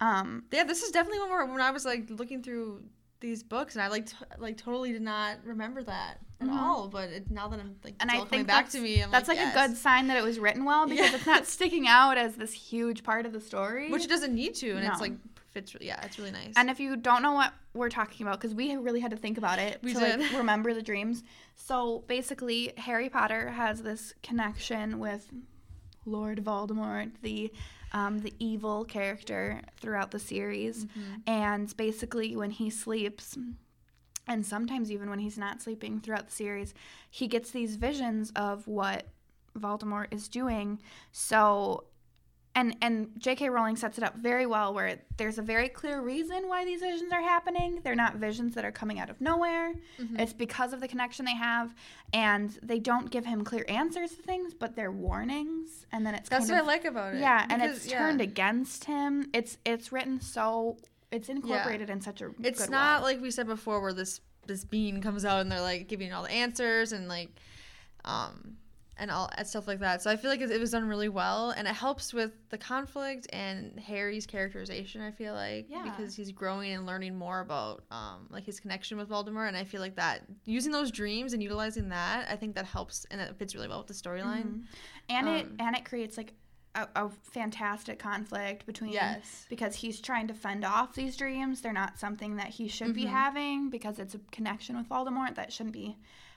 Um, 0.00 0.44
Yeah, 0.52 0.64
this 0.64 0.82
is 0.82 0.90
definitely 0.90 1.20
one 1.20 1.30
where 1.30 1.46
when 1.46 1.60
I 1.60 1.70
was 1.70 1.84
like 1.84 2.08
looking 2.10 2.42
through 2.42 2.82
these 3.20 3.42
books, 3.42 3.74
and 3.74 3.82
I 3.82 3.88
like 3.88 4.06
t- 4.06 4.16
like 4.38 4.56
totally 4.58 4.92
did 4.92 5.00
not 5.02 5.38
remember 5.44 5.82
that 5.84 6.18
at 6.40 6.48
Mhm. 6.48 6.52
all. 6.58 6.88
But 6.88 7.08
it, 7.08 7.30
now 7.30 7.48
that 7.48 7.58
I'm 7.58 7.74
like, 7.82 7.94
and 8.00 8.10
it's 8.10 8.22
I 8.22 8.24
think 8.26 8.46
back 8.46 8.68
to 8.70 8.80
me, 8.80 9.02
I'm 9.02 9.10
that's 9.10 9.26
like, 9.28 9.38
like, 9.38 9.46
yes. 9.54 9.56
a 9.66 9.68
good 9.68 9.76
sign 9.78 10.06
that 10.08 10.18
it 10.18 10.22
was 10.24 10.38
written 10.38 10.64
well 10.66 10.86
because 10.86 11.14
it's 11.14 11.24
not 11.26 11.46
sticking 11.56 11.88
out 11.88 12.18
as 12.18 12.36
this 12.36 12.52
huge 12.52 13.02
part 13.04 13.24
of 13.24 13.32
the 13.32 13.40
story. 13.40 13.90
which 13.90 14.04
it 14.04 14.08
doesn't 14.10 14.34
need 14.34 14.54
to, 14.56 14.72
and 14.76 14.86
it's 14.86 15.00
like 15.00 15.14
fits. 15.50 15.74
re- 15.74 15.80
Yeah, 15.86 16.04
it's 16.04 16.18
really 16.18 16.30
nice. 16.32 16.52
And 16.56 16.68
if 16.68 16.78
you 16.78 16.94
don't 16.96 17.22
know 17.22 17.32
what 17.32 17.54
we're 17.72 17.88
talking 17.88 18.26
about, 18.26 18.38
because 18.38 18.54
we 18.54 18.76
really 18.76 19.00
had 19.00 19.12
to 19.12 19.16
think 19.16 19.38
about 19.38 19.58
it 19.58 19.78
We 19.82 19.94
to 19.94 19.98
did. 20.00 20.20
like 20.20 20.32
remember 20.32 20.74
the 20.74 20.82
dreams. 20.82 21.22
So 21.54 22.04
basically, 22.06 22.74
Harry 22.76 23.08
Potter 23.08 23.48
has 23.48 23.82
this 23.82 24.12
connection 24.22 24.98
with 24.98 25.30
Lord 26.06 26.42
Voldemort, 26.44 27.10
the 27.22 27.52
um, 27.92 28.18
the 28.20 28.34
evil 28.38 28.84
character 28.84 29.62
throughout 29.78 30.10
the 30.10 30.18
series. 30.18 30.84
Mhm. 30.86 31.22
And 31.26 31.76
basically, 31.76 32.36
when 32.36 32.50
he 32.50 32.68
sleeps, 32.68 33.38
and 34.26 34.44
sometimes 34.44 34.90
even 34.90 35.08
when 35.08 35.20
he's 35.20 35.38
not 35.38 35.62
sleeping 35.62 36.00
throughout 36.00 36.26
the 36.26 36.32
series, 36.32 36.74
he 37.10 37.28
gets 37.28 37.50
these 37.52 37.76
visions 37.76 38.32
of 38.34 38.66
what 38.66 39.06
Voldemort 39.56 40.08
is 40.10 40.28
doing. 40.28 40.80
So 41.12 41.84
and 42.56 42.74
and 42.82 43.10
J.K. 43.18 43.50
Rowling 43.50 43.76
sets 43.76 43.98
it 43.98 44.02
up 44.02 44.16
very 44.16 44.46
well, 44.46 44.74
where 44.74 44.98
there's 45.18 45.38
a 45.38 45.42
very 45.42 45.68
clear 45.68 46.00
reason 46.00 46.48
why 46.48 46.64
these 46.64 46.80
visions 46.80 47.12
are 47.12 47.20
happening. 47.22 47.80
They're 47.84 47.94
not 47.94 48.16
visions 48.16 48.54
that 48.56 48.64
are 48.64 48.72
coming 48.72 48.98
out 48.98 49.10
of 49.10 49.20
nowhere. 49.20 49.74
Mhm. 50.00 50.18
It's 50.18 50.32
because 50.32 50.72
of 50.72 50.80
the 50.80 50.88
connection 50.88 51.24
they 51.26 51.36
have, 51.36 51.74
and 52.12 52.50
they 52.62 52.80
don't 52.80 53.10
give 53.10 53.24
him 53.26 53.44
clear 53.44 53.64
answers 53.68 54.10
to 54.16 54.22
things, 54.22 54.54
but 54.54 54.74
they're 54.74 54.90
warnings. 54.90 55.86
And 55.92 56.04
then 56.04 56.14
it's 56.16 56.28
That's 56.28 56.46
kind 56.48 56.56
what 56.56 56.62
of, 56.62 56.68
I 56.68 56.72
like 56.72 56.84
about 56.86 57.14
it. 57.14 57.20
yeah, 57.20 57.46
and 57.48 57.62
it's 57.62 57.86
yeah. 57.86 57.98
turned 57.98 58.20
against 58.20 58.86
him. 58.86 59.28
It's 59.32 59.58
it's 59.64 59.92
written 59.92 60.20
so 60.20 60.78
it's 61.12 61.28
incorporated 61.28 61.88
in 61.90 62.00
such 62.00 62.20
a 62.22 62.30
It's 62.42 62.68
not 62.68 63.02
way. 63.02 63.12
like 63.12 63.20
we 63.22 63.30
said 63.30 63.46
before, 63.46 63.80
where 63.80 63.92
this 63.92 64.20
this 64.46 64.64
bean 64.64 65.00
comes 65.02 65.24
out 65.24 65.40
and 65.40 65.52
they're 65.52 65.60
like 65.60 65.88
giving 65.88 66.12
all 66.12 66.22
the 66.22 66.30
answers 66.30 66.92
and 66.92 67.06
like, 67.08 67.30
um, 68.04 68.56
and 68.98 69.10
all 69.10 69.28
and 69.36 69.46
stuff 69.46 69.66
like 69.68 69.80
that. 69.80 70.00
So 70.02 70.10
I 70.10 70.16
feel 70.16 70.30
like 70.30 70.40
it, 70.40 70.50
it 70.50 70.58
was 70.60 70.70
done 70.70 70.88
really 70.88 71.08
well, 71.08 71.50
and 71.50 71.68
it 71.68 71.74
helps 71.74 72.14
with 72.14 72.32
the 72.48 72.58
conflict 72.58 73.26
and 73.32 73.78
Harry's 73.78 74.26
characterization. 74.26 75.02
I 75.02 75.10
feel 75.10 75.34
like 75.34 75.66
Yeah. 75.68 75.82
because 75.84 76.14
he's 76.16 76.32
growing 76.32 76.72
and 76.72 76.86
learning 76.86 77.16
more 77.16 77.40
about 77.40 77.84
um 77.90 78.26
like 78.30 78.44
his 78.44 78.58
connection 78.60 78.96
with 78.98 79.08
Voldemort, 79.08 79.48
and 79.48 79.56
I 79.56 79.64
feel 79.64 79.80
like 79.80 79.96
that 79.96 80.22
using 80.44 80.72
those 80.72 80.90
dreams 80.90 81.32
and 81.34 81.42
utilizing 81.42 81.88
that, 81.90 82.26
I 82.30 82.36
think 82.36 82.54
that 82.54 82.64
helps 82.64 83.04
and 83.10 83.20
it 83.20 83.36
fits 83.36 83.54
really 83.54 83.68
well 83.68 83.78
with 83.78 83.88
the 83.88 83.94
storyline. 83.94 84.44
Mhm. 84.46 84.64
and 85.10 85.28
it 85.28 85.46
Um, 85.46 85.56
and 85.58 85.76
it 85.76 85.84
creates 85.84 86.16
like 86.16 86.32
a, 86.74 86.88
a 86.94 87.08
fantastic 87.22 87.98
conflict 87.98 88.66
between 88.66 88.92
Yes. 88.92 89.46
because 89.48 89.74
he's 89.76 89.98
trying 90.00 90.26
to 90.28 90.34
fend 90.34 90.62
off 90.62 90.94
these 90.94 91.16
dreams. 91.16 91.62
They're 91.62 91.72
not 91.72 91.98
something 91.98 92.36
that 92.36 92.48
he 92.48 92.68
should 92.68 92.92
be 92.94 93.04
Mhm. 93.06 93.10
having 93.10 93.70
because 93.70 93.98
it's 93.98 94.14
a 94.14 94.18
connection 94.30 94.76
with 94.76 94.86
Voldemort 94.88 95.34
that 95.36 95.52
shouldn't 95.52 95.72
be 95.72 95.96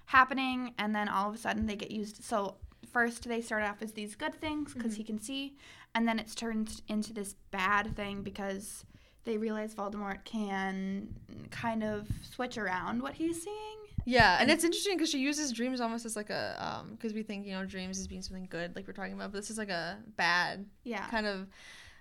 happening. 0.10 0.74
And 0.78 0.96
then 0.96 1.08
all 1.08 1.30
of 1.30 1.36
a 1.36 1.38
sudden 1.38 1.66
they 1.68 1.76
get 1.76 1.92
used. 1.92 2.24
So 2.24 2.56
first 2.92 3.28
they 3.28 3.42
start 3.42 3.64
off 3.64 3.82
as 3.82 3.92
these 3.94 4.16
good 4.16 4.34
things 4.36 4.74
because 4.74 4.94
Mhm. 4.94 4.98
he 4.98 5.04
can 5.04 5.20
see, 5.20 5.56
and 5.94 6.08
then 6.08 6.18
it's 6.20 6.34
turned 6.34 6.82
into 6.88 7.14
this 7.14 7.36
bad 7.52 7.96
thing 7.96 8.24
because 8.24 8.86
they 9.26 9.38
realize 9.38 9.76
Voldemort 9.76 10.24
can 10.26 11.14
kind 11.52 11.84
of 11.84 12.08
switch 12.24 12.58
around 12.58 13.02
what 13.04 13.14
he's 13.14 13.44
seeing. 13.44 13.78
Yeah, 14.06 14.34
and, 14.34 14.44
And- 14.44 14.52
it's 14.52 14.64
interesting 14.64 14.96
because 14.98 15.12
she 15.12 15.20
uses 15.20 15.52
dreams 15.52 15.80
almost 15.80 16.06
as 16.06 16.16
like 16.16 16.32
a 16.32 16.56
um 16.68 16.92
because 16.96 17.14
we 17.14 17.22
think 17.22 17.46
you 17.46 17.52
know 17.54 17.64
dreams 17.66 18.00
as 18.00 18.08
being 18.08 18.24
something 18.24 18.48
good 18.50 18.76
like 18.76 18.88
we're 18.88 18.94
talking 18.94 19.14
about, 19.14 19.32
but 19.32 19.38
this 19.38 19.52
is 19.52 19.60
like 19.60 19.70
a 19.70 20.00
bad 20.16 20.66
Yeah. 20.84 21.08
kind 21.10 21.28
of 21.28 21.48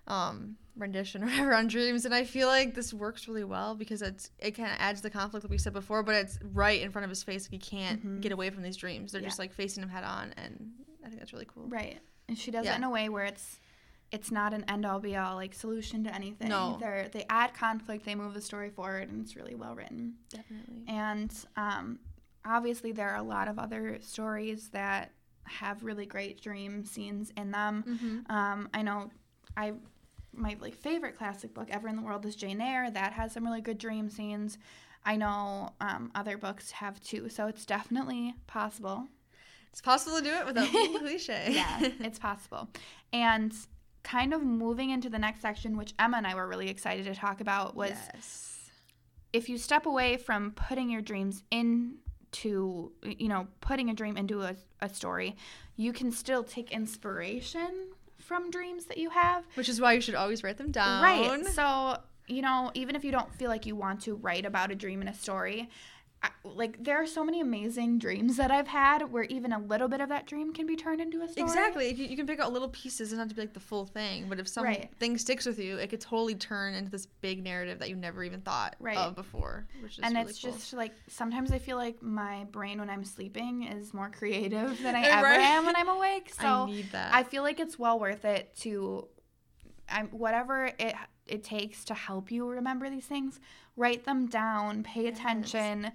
um 0.08 0.56
rendition 0.76 1.22
or 1.24 1.26
whatever 1.26 1.54
on 1.54 1.66
dreams, 1.68 2.04
and 2.04 2.14
I 2.14 2.24
feel 2.24 2.48
like 2.48 2.74
this 2.74 2.92
works 2.94 3.28
really 3.28 3.44
well 3.44 3.74
because 3.74 4.02
it's 4.02 4.30
it 4.38 4.52
kind 4.52 4.70
of 4.70 4.76
adds 4.78 5.00
the 5.02 5.10
conflict 5.10 5.42
that 5.42 5.50
we 5.50 5.58
said 5.58 5.72
before, 5.72 6.02
but 6.02 6.14
it's 6.14 6.38
right 6.52 6.80
in 6.80 6.90
front 6.90 7.04
of 7.04 7.10
his 7.10 7.22
face, 7.22 7.44
like 7.44 7.52
he 7.52 7.58
can't 7.76 8.04
Mhm. 8.04 8.20
get 8.20 8.32
away 8.32 8.50
from 8.50 8.62
these 8.62 8.76
dreams. 8.76 9.12
They're 9.12 9.20
Yeah. 9.20 9.28
just 9.28 9.38
like 9.38 9.52
facing 9.52 9.82
him 9.82 9.88
head 9.88 10.04
on, 10.04 10.32
and 10.36 10.72
I 11.04 11.08
think 11.08 11.20
that's 11.20 11.32
really 11.32 11.46
cool. 11.46 11.66
Right. 11.68 12.00
And 12.28 12.36
she 12.38 12.50
does 12.50 12.64
Yeah. 12.66 12.74
it 12.74 12.78
in 12.78 12.84
a 12.84 12.90
way 12.90 13.08
where 13.08 13.24
it's 13.24 13.60
it's 14.10 14.30
not 14.30 14.54
an 14.54 14.64
end 14.68 14.86
all 14.86 15.00
be 15.00 15.14
all 15.16 15.34
like 15.34 15.52
solution 15.52 16.02
to 16.04 16.14
anything. 16.14 16.48
No. 16.48 16.78
They're 16.80 17.08
they 17.10 17.26
add 17.28 17.52
conflict, 17.52 18.04
they 18.06 18.14
move 18.14 18.32
the 18.32 18.40
story 18.40 18.70
forward 18.70 19.10
and 19.10 19.20
it's 19.22 19.36
really 19.36 19.54
well 19.54 19.74
written. 19.74 20.14
Definitely. 20.30 20.84
And 20.88 21.30
um 21.56 21.98
obviously 22.44 22.92
there 22.92 23.10
are 23.10 23.16
a 23.18 23.22
lot 23.22 23.48
of 23.48 23.58
other 23.58 23.98
stories 24.00 24.70
that 24.70 25.12
have 25.44 25.82
really 25.84 26.06
great 26.06 26.40
dream 26.40 26.84
scenes 26.86 27.32
in 27.36 27.50
them. 27.50 27.84
Mm-hmm. 27.86 28.32
Um 28.34 28.68
I 28.72 28.80
know 28.80 29.10
I 29.58 29.74
my 30.38 30.56
like 30.60 30.74
favorite 30.74 31.16
classic 31.16 31.54
book 31.54 31.68
ever 31.70 31.88
in 31.88 31.96
the 31.96 32.02
world 32.02 32.24
is 32.24 32.36
Jane 32.36 32.60
Eyre. 32.60 32.90
That 32.90 33.12
has 33.12 33.32
some 33.32 33.44
really 33.44 33.60
good 33.60 33.78
dream 33.78 34.08
scenes. 34.08 34.58
I 35.04 35.16
know 35.16 35.70
um, 35.80 36.10
other 36.14 36.36
books 36.36 36.70
have 36.72 37.00
too, 37.00 37.28
so 37.28 37.46
it's 37.46 37.64
definitely 37.64 38.34
possible. 38.46 39.06
It's 39.70 39.80
possible 39.80 40.18
to 40.18 40.24
do 40.24 40.30
it 40.30 40.46
without 40.46 40.70
being 40.72 40.98
cliche. 40.98 41.46
yeah, 41.50 41.90
it's 42.00 42.18
possible. 42.18 42.68
And 43.12 43.54
kind 44.02 44.32
of 44.32 44.42
moving 44.42 44.90
into 44.90 45.08
the 45.08 45.18
next 45.18 45.40
section, 45.40 45.76
which 45.76 45.94
Emma 45.98 46.16
and 46.16 46.26
I 46.26 46.34
were 46.34 46.48
really 46.48 46.68
excited 46.68 47.04
to 47.06 47.14
talk 47.14 47.40
about, 47.40 47.76
was 47.76 47.90
yes. 47.90 48.70
if 49.32 49.48
you 49.48 49.58
step 49.58 49.86
away 49.86 50.16
from 50.16 50.52
putting 50.52 50.90
your 50.90 51.02
dreams 51.02 51.42
into, 51.50 52.92
you 53.02 53.28
know, 53.28 53.46
putting 53.60 53.90
a 53.90 53.94
dream 53.94 54.16
into 54.16 54.42
a, 54.42 54.56
a 54.80 54.88
story, 54.88 55.36
you 55.76 55.92
can 55.92 56.10
still 56.10 56.42
take 56.42 56.72
inspiration 56.72 57.87
from 58.28 58.50
dreams 58.50 58.84
that 58.84 58.98
you 58.98 59.08
have. 59.08 59.44
Which 59.54 59.70
is 59.70 59.80
why 59.80 59.94
you 59.94 60.02
should 60.02 60.14
always 60.14 60.44
write 60.44 60.58
them 60.58 60.70
down. 60.70 61.02
Right. 61.02 61.46
So, 61.46 61.96
you 62.26 62.42
know, 62.42 62.70
even 62.74 62.94
if 62.94 63.02
you 63.02 63.10
don't 63.10 63.32
feel 63.34 63.48
like 63.48 63.64
you 63.64 63.74
want 63.74 64.02
to 64.02 64.16
write 64.16 64.44
about 64.44 64.70
a 64.70 64.74
dream 64.74 65.00
in 65.00 65.08
a 65.08 65.14
story, 65.14 65.70
like 66.44 66.82
there 66.82 67.00
are 67.00 67.06
so 67.06 67.22
many 67.24 67.40
amazing 67.40 67.98
dreams 67.98 68.36
that 68.38 68.50
I've 68.50 68.68
had 68.68 69.12
where 69.12 69.24
even 69.24 69.52
a 69.52 69.58
little 69.58 69.86
bit 69.88 70.00
of 70.00 70.08
that 70.08 70.26
dream 70.26 70.52
can 70.52 70.66
be 70.66 70.76
turned 70.76 71.00
into 71.00 71.22
a 71.22 71.28
story. 71.28 71.46
Exactly. 71.46 71.92
You, 71.92 72.06
you 72.06 72.16
can 72.16 72.26
pick 72.26 72.40
out 72.40 72.52
little 72.52 72.68
pieces. 72.68 73.12
It 73.12 73.16
doesn't 73.16 73.28
to 73.28 73.34
be 73.34 73.42
like 73.42 73.52
the 73.54 73.60
full 73.60 73.84
thing. 73.84 74.26
But 74.28 74.40
if 74.40 74.48
something 74.48 74.88
Right. 75.12 75.20
sticks 75.20 75.46
with 75.46 75.58
you, 75.58 75.76
it 75.76 75.90
could 75.90 76.00
totally 76.00 76.34
turn 76.34 76.74
into 76.74 76.90
this 76.90 77.06
big 77.06 77.42
narrative 77.44 77.78
that 77.80 77.88
you 77.88 77.96
never 77.96 78.24
even 78.24 78.40
thought 78.40 78.76
Right. 78.80 78.96
of 78.96 79.14
before. 79.14 79.66
Which 79.80 79.98
is 79.98 80.04
and 80.04 80.14
really 80.16 80.30
it's 80.30 80.40
cool. 80.42 80.52
just 80.52 80.72
like 80.72 80.92
sometimes 81.08 81.52
I 81.52 81.58
feel 81.58 81.76
like 81.76 82.02
my 82.02 82.44
brain 82.50 82.78
when 82.80 82.90
I'm 82.90 83.04
sleeping 83.04 83.64
is 83.64 83.92
more 83.94 84.10
creative 84.10 84.82
than 84.82 84.96
I 84.96 85.00
Right. 85.08 85.12
ever 85.12 85.26
am 85.26 85.66
when 85.66 85.76
I'm 85.76 85.88
awake. 85.88 86.32
I 86.38 86.42
So 86.42 86.72
that. 86.92 87.14
I 87.14 87.22
feel 87.22 87.42
like 87.42 87.60
it's 87.60 87.78
well 87.78 87.98
worth 88.00 88.24
it 88.24 88.56
to, 88.60 89.06
I'm 89.88 90.08
whatever 90.08 90.72
it 90.78 90.94
it 91.28 91.44
takes 91.44 91.84
to 91.86 91.94
help 91.94 92.30
you 92.30 92.48
remember 92.48 92.88
these 92.90 93.06
things. 93.06 93.40
Write 93.76 94.04
them 94.04 94.26
down. 94.26 94.82
Pay 94.82 95.04
Yes. 95.04 95.18
attention. 95.18 95.92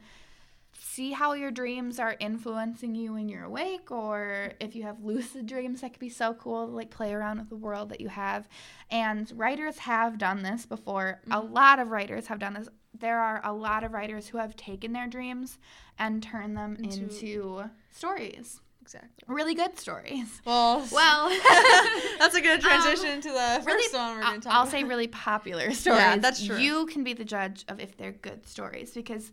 See 0.75 1.11
how 1.11 1.33
your 1.33 1.51
dreams 1.51 1.99
are 1.99 2.15
influencing 2.19 2.95
you 2.95 3.13
when 3.13 3.29
you're 3.29 3.43
awake, 3.45 3.91
or 3.91 4.53
if 4.59 4.75
you 4.75 4.83
have 4.83 5.03
lucid 5.03 5.45
dreams, 5.45 5.81
that 5.81 5.93
could 5.93 5.99
be 5.99 6.09
so 6.09 6.33
cool. 6.33 6.67
to, 6.67 6.73
Like 6.73 6.89
play 6.89 7.13
around 7.13 7.39
with 7.39 7.49
the 7.49 7.55
world 7.55 7.89
that 7.89 8.01
you 8.01 8.09
have. 8.09 8.47
And 8.89 9.31
writers 9.35 9.79
have 9.79 10.17
done 10.17 10.41
this 10.43 10.65
before. 10.65 11.21
A 11.31 11.41
Mhm. 11.41 11.51
lot 11.53 11.79
of 11.79 11.89
writers 11.91 12.27
have 12.27 12.39
done 12.39 12.53
this. 12.53 12.69
There 12.93 13.19
are 13.19 13.41
a 13.43 13.53
lot 13.53 13.83
of 13.83 13.91
writers 13.93 14.27
who 14.27 14.37
have 14.39 14.55
taken 14.55 14.93
their 14.93 15.07
dreams 15.07 15.57
and 15.97 16.21
turned 16.23 16.55
them 16.57 16.75
Into- 16.75 17.03
into 17.03 17.69
stories. 17.91 18.61
Exactly. 18.83 19.23
Really 19.27 19.55
good 19.55 19.79
stories. 19.79 20.41
Well, 20.45 20.85
Well, 20.91 21.29
that's 22.19 22.35
a 22.35 22.41
good 22.41 22.59
transition 22.69 23.21
to 23.21 23.29
the 23.31 23.39
Um, 23.59 23.65
really- 23.65 23.81
first 23.83 23.93
one 23.93 24.15
we're 24.17 24.21
going 24.23 24.41
to 24.41 24.45
talk 24.47 24.53
I'll 24.53 24.61
about. 24.63 24.71
say 24.71 24.83
really 24.83 25.07
popular 25.07 25.71
stories. 25.71 25.99
Yeah, 26.01 26.17
that's 26.17 26.45
true. 26.45 26.57
You 26.57 26.85
can 26.87 27.03
be 27.03 27.13
the 27.13 27.23
judge 27.25 27.63
of 27.69 27.79
if 27.79 27.95
they're 27.97 28.11
good 28.11 28.45
stories 28.45 28.91
because 28.91 29.31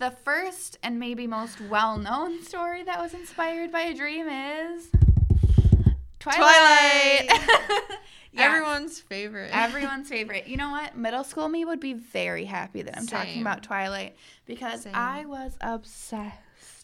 the 0.00 0.10
first 0.10 0.78
and 0.82 0.98
maybe 0.98 1.26
most 1.26 1.60
well-known 1.60 2.42
story 2.42 2.82
that 2.84 3.00
was 3.00 3.14
inspired 3.14 3.70
by 3.72 3.82
a 3.82 3.94
dream 3.94 4.28
is 4.28 4.88
Twilight. 6.18 7.28
Yeah, 8.30 8.42
Everyone's 8.44 9.00
favorite. 9.00 9.50
everyone's 9.52 10.08
favorite. 10.08 10.46
You 10.46 10.56
know 10.58 10.70
what? 10.70 10.96
Middle 10.96 11.24
school 11.24 11.48
me 11.48 11.64
would 11.64 11.80
be 11.80 11.94
very 11.94 12.44
happy 12.44 12.82
that 12.82 12.96
I'm 12.96 13.06
talking 13.06 13.40
about 13.40 13.62
Twilight 13.62 14.16
because 14.46 14.82
Same. 14.82 14.94
I 14.94 15.24
was 15.24 15.56
obsessed. 15.60 16.36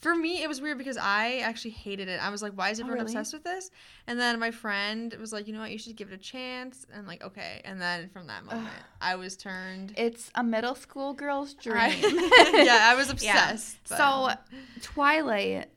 For 0.04 0.14
me, 0.14 0.42
it 0.42 0.48
was 0.48 0.60
weird 0.60 0.76
because 0.76 0.98
I 0.98 1.38
actually 1.38 1.70
hated 1.70 2.08
it. 2.08 2.20
I 2.22 2.28
was 2.28 2.42
like, 2.42 2.52
why 2.52 2.68
is 2.68 2.78
Oh, 2.78 2.82
everyone 2.82 3.06
really? 3.06 3.14
obsessed 3.16 3.32
with 3.32 3.42
this? 3.42 3.70
And 4.06 4.20
then 4.20 4.38
my 4.38 4.50
friend 4.50 5.14
was 5.18 5.32
like, 5.32 5.46
you 5.46 5.54
know 5.54 5.60
what, 5.60 5.70
you 5.70 5.78
should 5.78 5.96
give 5.96 6.12
it 6.12 6.14
a 6.14 6.18
chance. 6.18 6.84
And 6.92 7.06
like, 7.06 7.24
okay. 7.24 7.62
And 7.64 7.80
then 7.80 8.10
from 8.10 8.26
that 8.26 8.44
moment, 8.44 8.68
I 9.00 9.16
was 9.16 9.34
turned. 9.34 9.94
It's 9.96 10.30
a 10.34 10.44
middle 10.44 10.74
school 10.74 11.14
girl's 11.14 11.54
dream. 11.54 11.76
I- 11.78 12.62
yeah, 12.66 12.80
I 12.92 12.94
was 12.94 13.08
obsessed. 13.14 13.78
but- 13.88 13.96
So, 13.96 14.60
Twilight 14.82 15.70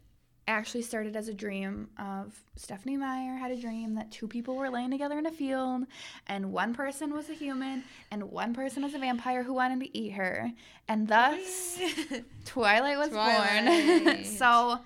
actually 0.47 0.81
started 0.81 1.15
as 1.15 1.27
a 1.27 1.33
dream 1.33 1.89
of 1.99 2.33
Stephenie 2.55 2.97
Meyer 2.97 3.35
had 3.35 3.51
a 3.51 3.55
dream 3.59 3.95
that 3.95 4.11
two 4.11 4.27
people 4.27 4.55
were 4.55 4.69
laying 4.69 4.91
together 4.91 5.17
in 5.19 5.25
a 5.25 5.31
field, 5.31 5.83
and 6.27 6.51
one 6.53 6.73
person 6.73 7.13
was 7.13 7.29
a 7.29 7.33
human, 7.33 7.83
and 8.11 8.31
one 8.31 8.53
person 8.53 8.83
was 8.83 8.93
a 8.93 8.99
vampire 8.99 9.43
who 9.43 9.53
wanted 9.53 9.81
to 9.81 9.97
eat 9.97 10.11
her, 10.13 10.51
and 10.87 11.07
thus 11.07 11.79
Twilight 12.45 12.97
was 12.97 13.09
born. 13.09 14.23
So. 14.37 14.79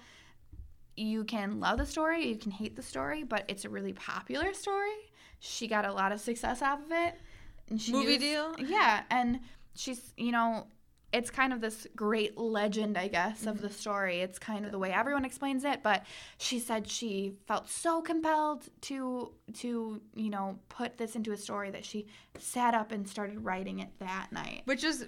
You 0.98 1.24
can 1.24 1.62
love 1.62 1.78
the 1.78 1.86
story, 1.86 2.28
you 2.28 2.36
can 2.36 2.52
hate 2.52 2.76
the 2.76 2.82
story, 2.84 3.24
but 3.24 3.46
it's 3.48 3.64
a 3.64 3.70
really 3.70 3.94
popular 3.94 4.54
story. 4.54 4.92
She 5.40 5.68
got 5.68 5.86
a 5.86 5.92
lot 5.92 6.12
of 6.12 6.20
success 6.20 6.62
off 6.62 6.80
of 6.86 6.92
it. 6.92 7.16
And 7.70 7.82
she 7.82 7.94
Movie 7.94 8.08
used- 8.16 8.20
deal? 8.20 8.56
Yeah, 8.60 9.04
and 9.10 9.40
she's, 9.74 10.14
you 10.18 10.32
know, 10.34 10.68
it's 11.14 11.30
kind 11.30 11.52
of 11.52 11.62
this 11.62 11.88
great 11.96 12.38
legend, 12.38 12.98
I 12.98 13.08
guess, 13.08 13.46
of 13.46 13.62
the 13.62 13.68
mm-hmm. 13.68 13.76
story. 13.76 14.20
It's 14.22 14.40
kind 14.40 14.66
of 14.66 14.72
the 14.72 14.80
way 14.80 14.92
everyone 14.92 15.26
explains 15.26 15.64
it, 15.66 15.84
but 15.84 16.06
she 16.38 16.60
said 16.60 16.88
she 16.88 17.34
felt 17.48 17.70
so 17.70 18.02
compelled 18.02 18.70
to 18.82 19.34
to, 19.56 20.02
you 20.16 20.30
know, 20.30 20.60
put 20.70 20.98
this 20.98 21.16
into 21.16 21.32
a 21.32 21.38
story 21.38 21.72
that 21.72 21.84
she 21.86 22.08
sat 22.40 22.74
up 22.74 22.92
and 22.92 23.08
started 23.08 23.44
writing 23.44 23.80
it 23.80 23.90
that 24.00 24.28
night. 24.32 24.62
Which 24.66 24.84
is 24.84 25.06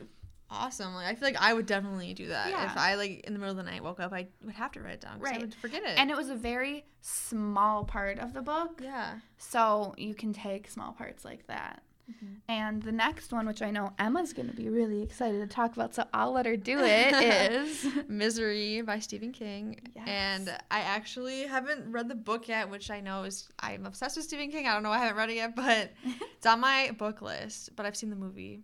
awesome. 0.50 0.94
Like 0.94 1.08
I 1.08 1.16
feel 1.16 1.30
like 1.30 1.42
I 1.42 1.54
would 1.54 1.66
definitely 1.66 2.14
do 2.14 2.28
that. 2.28 2.50
Yeah. 2.50 2.66
If 2.66 2.78
I 2.78 2.96
like 2.96 3.22
in 3.22 3.34
the 3.34 3.40
middle 3.40 3.58
of 3.58 3.66
the 3.66 3.70
night 3.72 3.84
woke 3.84 4.00
up, 4.00 4.14
I 4.14 4.28
would 4.44 4.56
have 4.56 4.72
to 4.74 4.82
write 4.82 4.96
it 4.96 5.02
down. 5.02 5.20
'cause 5.20 5.28
I 5.30 5.32
Right. 5.32 5.42
would 5.42 5.56
forget 5.56 5.84
it. 5.84 5.98
And 5.98 6.12
it 6.12 6.18
was 6.18 6.30
a 6.30 6.36
very 6.36 6.86
small 7.02 7.86
part 7.86 8.20
of 8.20 8.34
the 8.34 8.42
book. 8.42 8.80
yeah. 8.84 9.20
So 9.38 9.96
you 9.98 10.14
can 10.14 10.32
take 10.34 10.70
small 10.70 10.92
parts 10.94 11.26
like 11.26 11.48
that. 11.48 11.82
Mhm. 12.12 12.42
And 12.50 12.82
the 12.84 12.92
next 12.92 13.32
one, 13.32 13.46
which 13.48 13.62
I 13.62 13.72
know 13.72 13.94
Emma's 13.98 14.34
going 14.34 14.50
to 14.50 14.56
be 14.56 14.68
really 14.70 15.02
excited 15.02 15.40
to 15.40 15.48
talk 15.48 15.74
about, 15.74 15.96
so 15.96 16.06
I'll 16.14 16.34
let 16.34 16.46
her 16.46 16.58
do 16.58 16.80
it, 16.80 17.14
is 17.54 17.88
Misery 18.10 18.82
by 18.82 19.00
Stephen 19.00 19.32
King. 19.32 19.80
Yes. 19.96 20.06
And 20.08 20.50
I 20.70 20.80
actually 20.82 21.44
haven't 21.44 21.92
read 21.92 22.10
the 22.10 22.16
book 22.16 22.48
yet, 22.50 22.70
which 22.70 22.92
I 22.92 23.00
know 23.00 23.24
is 23.24 23.48
I'm 23.60 23.86
obsessed 23.86 24.18
with 24.18 24.26
Stephen 24.26 24.52
King. 24.52 24.68
I 24.68 24.74
don't 24.74 24.84
know, 24.84 24.92
I 24.92 24.98
haven't 25.00 25.16
read 25.18 25.30
it 25.30 25.36
yet, 25.36 25.56
but 25.56 25.92
it's 26.38 26.46
on 26.46 26.60
my 26.60 26.92
book 26.98 27.22
list. 27.22 27.76
But 27.76 27.86
I've 27.86 27.96
seen 27.96 28.10
the 28.10 28.16
movie, 28.18 28.64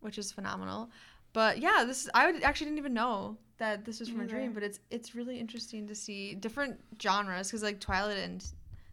which 0.00 0.18
is 0.18 0.32
phenomenal. 0.32 0.90
But 1.32 1.58
yeah, 1.58 1.84
this 1.86 2.04
is, 2.04 2.10
I 2.14 2.30
would 2.30 2.42
actually 2.42 2.66
didn't 2.66 2.78
even 2.78 2.94
know 2.94 3.38
that 3.58 3.84
this 3.84 4.00
was 4.00 4.08
from 4.08 4.20
a 4.20 4.26
dream, 4.26 4.52
but 4.52 4.62
it's 4.64 4.80
it's 4.90 5.14
really 5.14 5.38
interesting 5.38 5.86
to 5.86 5.94
see 5.94 6.34
different 6.34 6.80
genres 7.00 7.48
because 7.48 7.62
like 7.62 7.78
Twilight 7.78 8.18
and 8.18 8.44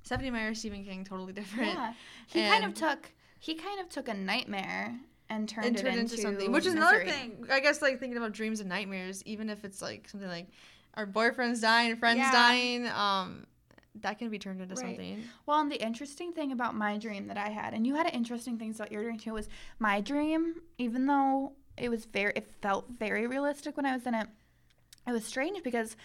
Stephenie 0.03 0.29
Meyer, 0.31 0.53
Stephen 0.53 0.83
King, 0.83 1.03
totally 1.03 1.33
different. 1.33 1.73
yeah. 1.73 1.93
He 2.27 2.41
kind 2.41 2.63
of 2.63 2.73
took 2.75 3.11
he 3.41 3.55
kind 3.55 3.79
of 3.79 3.89
took 3.89 4.07
a 4.07 4.13
nightmare 4.13 4.99
and 5.27 5.49
turned, 5.49 5.65
and 5.65 5.75
turned 5.75 5.95
it 5.95 5.99
into, 5.99 6.13
into, 6.13 6.21
something, 6.21 6.51
which 6.51 6.67
is 6.67 6.75
another 6.75 7.03
thing. 7.03 7.43
I 7.51 7.59
guess 7.59 7.81
like 7.81 7.99
thinking 7.99 8.15
about 8.15 8.33
dreams 8.33 8.59
and 8.59 8.69
nightmares, 8.69 9.23
even 9.25 9.49
if 9.49 9.65
it's 9.65 9.81
like 9.81 10.07
something 10.07 10.29
like 10.29 10.45
our 10.93 11.07
boyfriend's 11.07 11.59
dying, 11.59 11.95
friends 11.95 12.19
Yeah. 12.19 12.31
dying, 12.31 12.87
um, 12.87 13.47
that 13.95 14.19
can 14.19 14.29
be 14.29 14.37
turned 14.37 14.61
into 14.61 14.75
Right. 14.75 14.81
something. 14.81 15.23
Well, 15.47 15.59
and 15.59 15.71
the 15.71 15.83
interesting 15.83 16.33
thing 16.33 16.51
about 16.51 16.75
my 16.75 16.99
dream 16.99 17.25
that 17.29 17.37
I 17.37 17.49
had, 17.49 17.73
and 17.73 17.87
you 17.87 17.95
had 17.95 18.13
interesting 18.13 18.59
things 18.59 18.79
about 18.79 18.91
your 18.91 19.01
dream 19.01 19.17
too, 19.17 19.33
was 19.33 19.49
my 19.79 20.01
dream, 20.01 20.61
even 20.77 21.07
though 21.07 21.53
it 21.77 21.89
was 21.89 22.05
very, 22.05 22.33
it 22.35 22.47
felt 22.61 22.89
very 22.91 23.25
realistic 23.25 23.75
when 23.75 23.87
I 23.87 23.93
was 23.95 24.05
in 24.05 24.13
it, 24.13 24.27
it 25.07 25.11
was 25.13 25.25
strange 25.25 25.63
because 25.63 25.97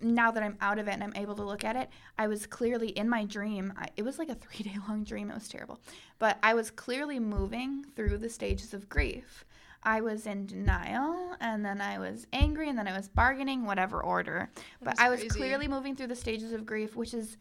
now 0.00 0.30
that 0.30 0.42
I'm 0.42 0.56
out 0.60 0.78
of 0.78 0.88
it 0.88 0.92
and 0.92 1.02
I'm 1.02 1.12
able 1.16 1.34
to 1.36 1.44
look 1.44 1.64
at 1.64 1.76
it, 1.76 1.88
I 2.18 2.26
was 2.26 2.46
clearly 2.46 2.88
in 2.90 3.08
my 3.08 3.24
dream. 3.24 3.72
I, 3.78 3.88
it 3.96 4.02
was 4.02 4.18
like 4.18 4.28
a 4.28 4.34
three 4.42 4.64
day 4.64 4.76
long 4.88 5.04
dream. 5.04 5.30
It 5.30 5.34
was 5.34 5.48
terrible. 5.48 5.80
But 6.18 6.38
I 6.42 6.54
was 6.54 6.70
clearly 6.70 7.18
moving 7.18 7.84
through 7.96 8.18
the 8.18 8.28
stages 8.28 8.74
of 8.74 8.88
grief. 8.88 9.44
I 9.86 10.00
was 10.00 10.26
in 10.26 10.46
denial, 10.46 11.36
and 11.40 11.62
then 11.62 11.82
I 11.82 11.98
was 11.98 12.26
angry, 12.32 12.70
and 12.70 12.78
then 12.78 12.88
I 12.88 12.96
was 12.96 13.06
bargaining, 13.08 13.66
whatever 13.66 14.02
order. 14.02 14.48
But 14.82 14.98
I 14.98 15.10
was 15.10 15.20
crazy. 15.20 15.38
clearly 15.38 15.68
moving 15.68 15.94
through 15.94 16.06
the 16.06 16.16
stages 16.16 16.52
of 16.52 16.64
grief, 16.64 16.96
which 16.96 17.12
is 17.12 17.36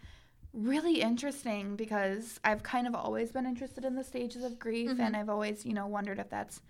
really 0.53 1.01
interesting 1.01 1.75
because 1.77 2.39
I've 2.43 2.61
kind 2.61 2.85
of 2.85 2.95
always 2.95 3.31
been 3.31 3.45
interested 3.45 3.85
in 3.85 3.95
the 3.95 4.03
stages 4.03 4.43
of 4.43 4.59
grief 4.59 4.91
Mhm. 4.91 4.99
and 4.99 5.15
I've 5.15 5.29
always, 5.29 5.65
you 5.65 5.73
know, 5.73 5.87
wondered 5.87 6.19
if 6.19 6.29
that's 6.29 6.61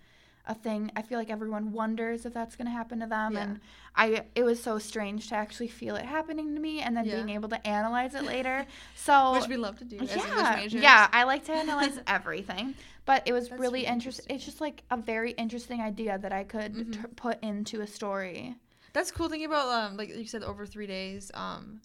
a 0.46 0.54
thing. 0.54 0.90
I 0.94 1.02
feel 1.02 1.18
like 1.18 1.30
everyone 1.30 1.72
wonders 1.72 2.26
if 2.26 2.34
that's 2.34 2.54
going 2.56 2.66
to 2.66 2.72
happen 2.72 3.00
to 3.00 3.06
them 3.06 3.32
Yeah. 3.32 3.40
and 3.42 3.60
I 3.96 4.24
it 4.34 4.42
was 4.44 4.62
so 4.62 4.78
strange 4.78 5.28
to 5.28 5.34
actually 5.36 5.68
feel 5.68 5.96
it 5.96 6.04
happening 6.04 6.54
to 6.54 6.60
me 6.60 6.80
and 6.80 6.94
then 6.96 7.06
Yeah. 7.06 7.16
being 7.16 7.30
able 7.30 7.48
to 7.48 7.66
analyze 7.66 8.14
it 8.14 8.24
later. 8.24 8.66
So 8.94 9.34
Which 9.34 9.48
we 9.48 9.56
love 9.56 9.78
to 9.78 9.84
do 9.84 9.96
yeah, 9.96 10.66
yeah, 10.68 11.08
I 11.12 11.24
like 11.24 11.44
to 11.46 11.52
analyze 11.52 11.98
everything, 12.06 12.74
but 13.06 13.22
it 13.26 13.32
was 13.32 13.50
really 13.50 13.62
really 13.62 13.86
interesting. 13.86 14.26
It's 14.34 14.44
just 14.44 14.60
like 14.60 14.82
a 14.90 14.96
very 14.96 15.32
interesting 15.32 15.80
idea 15.80 16.18
that 16.18 16.32
I 16.32 16.44
could 16.44 16.74
Mhm. 16.74 16.92
t- 16.92 17.08
put 17.16 17.42
into 17.42 17.80
a 17.80 17.86
story. 17.86 18.56
That's 18.92 19.10
cool 19.10 19.28
thinking 19.28 19.46
about 19.46 19.68
um 19.68 19.96
like 19.96 20.08
you 20.14 20.26
said 20.26 20.42
over 20.42 20.66
three 20.66 20.86
days 20.86 21.30
um 21.34 21.80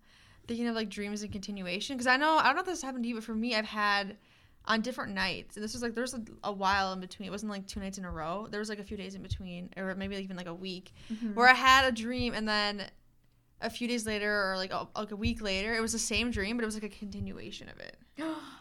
thinking 0.47 0.67
of 0.67 0.75
like 0.75 0.89
dreams 0.89 1.21
and 1.23 1.31
continuation 1.31 1.95
because 1.95 2.07
I 2.07 2.17
know 2.17 2.37
I 2.37 2.43
don't 2.45 2.55
know 2.55 2.61
if 2.61 2.67
this 2.67 2.81
happened 2.81 3.03
to 3.03 3.09
you 3.09 3.15
but 3.15 3.23
for 3.23 3.35
me 3.35 3.55
I've 3.55 3.65
had 3.65 4.17
on 4.65 4.81
different 4.81 5.13
nights 5.13 5.55
and 5.55 5.63
this 5.63 5.73
was 5.73 5.81
like 5.81 5.95
there 5.95 6.03
was 6.03 6.13
a, 6.13 6.21
a 6.43 6.51
while 6.51 6.93
in 6.93 6.99
between 6.99 7.27
it 7.27 7.31
wasn't 7.31 7.51
like 7.51 7.65
two 7.65 7.79
nights 7.79 7.97
in 7.97 8.05
a 8.05 8.11
row 8.11 8.47
there 8.51 8.59
was 8.59 8.69
like 8.69 8.77
a 8.79 8.83
few 8.83 8.97
days 8.97 9.15
in 9.15 9.21
between 9.21 9.69
or 9.77 9.95
maybe 9.95 10.15
even 10.17 10.37
like 10.37 10.47
a 10.47 10.53
week 10.53 10.91
Mm-hmm. 11.11 11.33
where 11.33 11.47
I 11.47 11.53
had 11.53 11.85
a 11.85 11.91
dream 11.91 12.33
and 12.35 12.47
then 12.47 12.83
a 13.61 13.69
few 13.69 13.87
days 13.87 14.05
later 14.05 14.51
or 14.51 14.57
like 14.57 14.71
a, 14.71 14.87
like 14.95 15.11
a 15.11 15.15
week 15.15 15.41
later 15.41 15.73
it 15.73 15.81
was 15.81 15.91
the 15.91 15.99
same 15.99 16.29
dream 16.31 16.55
but 16.57 16.63
it 16.63 16.65
was 16.65 16.75
like 16.75 16.83
a 16.83 16.89
continuation 16.89 17.67
of 17.69 17.79
it 17.79 17.97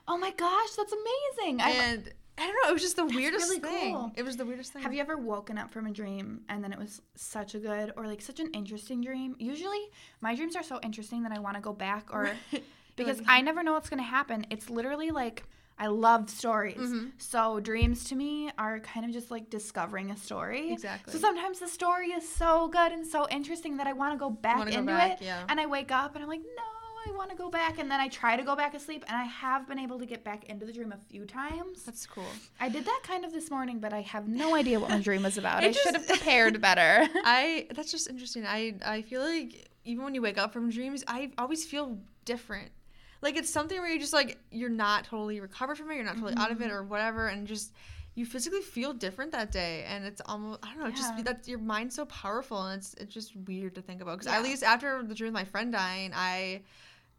oh 0.09 0.17
my 0.19 0.31
gosh, 0.33 0.71
that's 0.77 0.93
amazing! 0.93 1.61
I 1.61 1.71
and 1.71 2.13
I 2.39 2.47
don't 2.47 2.55
know 2.63 2.71
it 2.71 2.73
was 2.73 2.83
just 2.83 2.95
the 2.97 3.05
weirdest 3.05 3.49
really 3.49 3.61
thing 3.61 3.95
cool. 3.95 4.13
it 4.17 4.23
was 4.25 4.37
the 4.37 4.47
weirdest 4.47 4.73
thing 4.73 4.83
Have 4.83 4.95
you 4.95 5.01
ever 5.01 5.17
woken 5.17 5.59
up 5.59 5.73
from 5.73 5.87
a 5.87 5.91
dream 5.91 6.43
and 6.49 6.63
then 6.63 6.73
it 6.73 6.79
was 6.79 7.03
such 7.17 7.55
a 7.57 7.59
good 7.59 7.93
or 7.97 8.07
like 8.07 8.21
such 8.23 8.39
an 8.41 8.49
interesting 8.55 9.01
dream? 9.03 9.35
Usually, 9.41 9.81
my 10.21 10.35
dreams 10.37 10.55
are 10.57 10.63
so 10.63 10.79
interesting 10.85 11.25
that 11.25 11.33
I 11.33 11.41
want 11.41 11.57
to 11.57 11.61
go 11.61 11.73
back 11.73 12.09
or 12.13 12.31
because 12.97 13.19
Like- 13.19 13.27
I 13.29 13.41
never 13.41 13.63
know 13.65 13.73
what's 13.73 13.91
going 13.91 13.99
to 14.03 14.09
happen. 14.09 14.47
It's 14.51 14.71
literally 14.71 15.11
like 15.11 15.43
I 15.79 15.87
love 15.87 16.29
stories. 16.29 16.77
Mhm. 16.79 17.13
So, 17.19 17.61
dreams 17.61 18.05
to 18.05 18.17
me 18.17 18.51
are 18.59 18.81
kind 18.81 19.07
of 19.07 19.13
just 19.13 19.31
like 19.31 19.49
discovering 19.49 20.11
a 20.11 20.17
story. 20.17 20.73
exactly 20.73 21.13
So 21.13 21.19
sometimes 21.19 21.61
the 21.61 21.69
story 21.69 22.09
is 22.09 22.29
so 22.29 22.69
good 22.69 22.91
and 22.93 23.07
so 23.07 23.29
interesting 23.31 23.77
that 23.79 23.87
I 23.87 23.93
want 23.93 24.13
to 24.15 24.19
go 24.19 24.31
back 24.31 24.57
go 24.57 24.63
into 24.65 24.83
back, 24.83 25.21
it. 25.21 25.25
yeah. 25.25 25.45
And 25.49 25.61
I 25.61 25.67
wake 25.67 25.93
up 25.93 26.15
and 26.15 26.23
I'm 26.25 26.29
like, 26.29 26.41
no, 26.41 26.63
I 27.07 27.17
want 27.17 27.31
to 27.31 27.37
go 27.37 27.49
back. 27.49 27.79
And 27.79 27.89
then 27.91 28.01
I 28.01 28.09
try 28.09 28.37
to 28.37 28.43
go 28.43 28.57
back 28.57 28.75
asleep 28.75 29.05
and 29.07 29.17
I 29.17 29.23
have 29.25 29.69
been 29.69 29.79
able 29.79 29.99
to 30.01 30.07
get 30.07 30.25
back 30.25 30.45
into 30.51 30.67
the 30.67 30.73
dream 30.73 30.91
a 30.93 30.99
few 31.11 31.25
times. 31.27 31.85
that's 31.85 32.07
cool 32.07 32.27
I 32.61 32.69
did 32.69 32.85
that 32.85 33.01
kind 33.05 33.25
of 33.25 33.33
this 33.33 33.49
morning, 33.51 33.79
but 33.79 33.93
I 33.93 34.01
have 34.01 34.27
no 34.27 34.57
idea 34.57 34.81
what 34.81 34.91
my 34.91 35.01
dream 35.01 35.23
was 35.23 35.39
about. 35.43 35.63
I 35.63 35.71
should 35.71 35.95
have 35.95 36.09
prepared 36.09 36.61
better. 36.61 37.09
I 37.25 37.69
that's 37.75 37.93
just 37.93 38.09
interesting. 38.11 38.45
I 38.47 38.75
I 38.85 39.03
feel 39.03 39.23
like 39.23 39.69
even 39.85 40.03
when 40.05 40.15
you 40.15 40.23
wake 40.23 40.39
up 40.39 40.53
from 40.53 40.71
dreams, 40.71 41.05
I 41.07 41.31
always 41.39 41.65
feel 41.65 41.99
different. 42.25 42.71
Like 43.21 43.37
it's 43.37 43.51
something 43.51 43.79
where 43.81 43.91
you 43.91 43.99
just 43.99 44.13
like 44.13 44.39
you're 44.51 44.69
not 44.71 45.05
totally 45.05 45.41
recovered 45.41 45.77
from 45.79 45.91
it, 45.91 45.97
you're 45.97 46.05
not 46.05 46.15
totally 46.15 46.35
out 46.37 46.51
of 46.53 46.61
it 46.63 46.71
or 46.71 46.83
whatever, 46.85 47.29
and 47.29 47.47
just 47.47 47.73
you 48.15 48.27
physically 48.27 48.61
feel 48.63 48.93
different 48.93 49.33
that 49.33 49.51
day, 49.53 49.85
and 49.89 50.05
it's 50.05 50.21
almost 50.27 50.61
I 50.63 50.69
don't 50.75 50.79
know, 50.81 50.87
Yeah. 50.89 50.95
just 50.97 51.25
that 51.25 51.47
your 51.49 51.59
mind's 51.59 51.95
so 51.95 52.05
powerful, 52.07 52.63
and 52.67 52.79
it's 52.79 52.95
it's 52.95 53.13
just 53.13 53.35
weird 53.37 53.75
to 53.77 53.83
think 53.83 54.01
about. 54.03 54.19
Because 54.19 54.33
Yeah. 54.33 54.39
at 54.39 54.43
least 54.45 54.63
after 54.63 55.03
the 55.03 55.15
dream 55.15 55.29
with 55.33 55.41
my 55.41 55.45
friend 55.45 55.73
dying, 55.73 56.13
I 56.15 56.63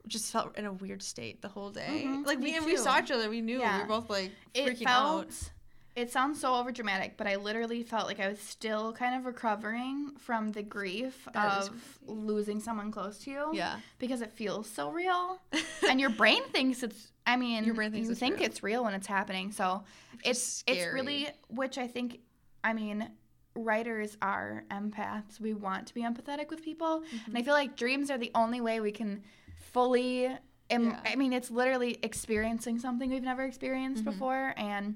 just 0.07 0.31
felt 0.31 0.57
in 0.57 0.65
a 0.65 0.73
weird 0.73 1.03
state 1.03 1.41
the 1.41 1.49
whole 1.49 1.69
day. 1.71 2.03
Mhm, 2.05 2.25
like 2.25 2.37
we 2.39 2.45
me 2.45 2.57
and 2.57 2.65
we 2.65 2.77
saw 2.77 2.99
each 2.99 3.11
other, 3.11 3.29
we 3.29 3.41
knew 3.41 3.59
we 3.59 3.65
were 3.65 3.85
both 3.85 4.09
like 4.09 4.31
it 4.53 4.65
freaking 4.67 4.83
felt. 4.85 5.25
out. 5.27 5.51
It 5.99 6.11
sounds 6.11 6.39
so 6.39 6.53
overdramatic, 6.53 7.11
but 7.17 7.27
I 7.27 7.35
literally 7.35 7.83
felt 7.83 8.07
like 8.07 8.19
I 8.19 8.27
was 8.29 8.39
still 8.39 8.93
kind 8.93 9.15
of 9.15 9.25
recovering 9.25 10.11
from 10.17 10.51
the 10.51 10.63
grief 10.63 11.27
That 11.33 11.63
of 11.63 11.99
losing 12.07 12.59
someone 12.59 12.91
close 12.91 13.17
to 13.19 13.31
you. 13.31 13.49
Yeah. 13.53 13.77
Because 13.99 14.21
it 14.21 14.31
feels 14.31 14.69
so 14.69 14.91
real. 14.91 15.39
and 15.89 15.99
your 15.99 16.09
brain 16.11 16.41
thinks 16.51 16.83
it's 16.83 17.11
I 17.27 17.35
mean 17.35 17.63
Your 17.65 17.75
brain 17.75 17.91
thinks 17.91 18.05
you 18.07 18.11
it's 18.11 18.19
think 18.19 18.37
real. 18.37 18.45
it's 18.45 18.63
real 18.63 18.83
when 18.85 18.93
it's 18.93 19.07
happening. 19.07 19.51
So 19.51 19.83
it's 20.23 20.63
Just 20.63 20.69
it's 20.69 20.93
really 20.93 21.27
which 21.49 21.77
I 21.77 21.87
think 21.87 22.19
I 22.63 22.73
mean 22.73 23.09
writers 23.55 24.15
are 24.21 24.63
empaths. 24.71 25.39
We 25.39 25.53
want 25.53 25.87
to 25.87 25.93
be 25.93 26.01
empathetic 26.03 26.49
with 26.49 26.63
people. 26.63 27.03
And 27.27 27.37
I 27.37 27.41
feel 27.43 27.53
like 27.53 27.75
dreams 27.75 28.09
are 28.09 28.17
the 28.17 28.31
only 28.35 28.61
way 28.61 28.79
we 28.79 28.91
can 28.91 29.21
fully 29.57 30.27
em- 30.69 30.85
Yeah. 30.91 30.99
I 31.05 31.15
mean 31.15 31.33
it's 31.33 31.51
literally 31.51 31.99
experiencing 32.03 32.79
something 32.79 33.09
we've 33.09 33.21
never 33.23 33.43
experienced 33.43 34.03
Mhm. 34.03 34.11
before 34.11 34.53
and 34.55 34.95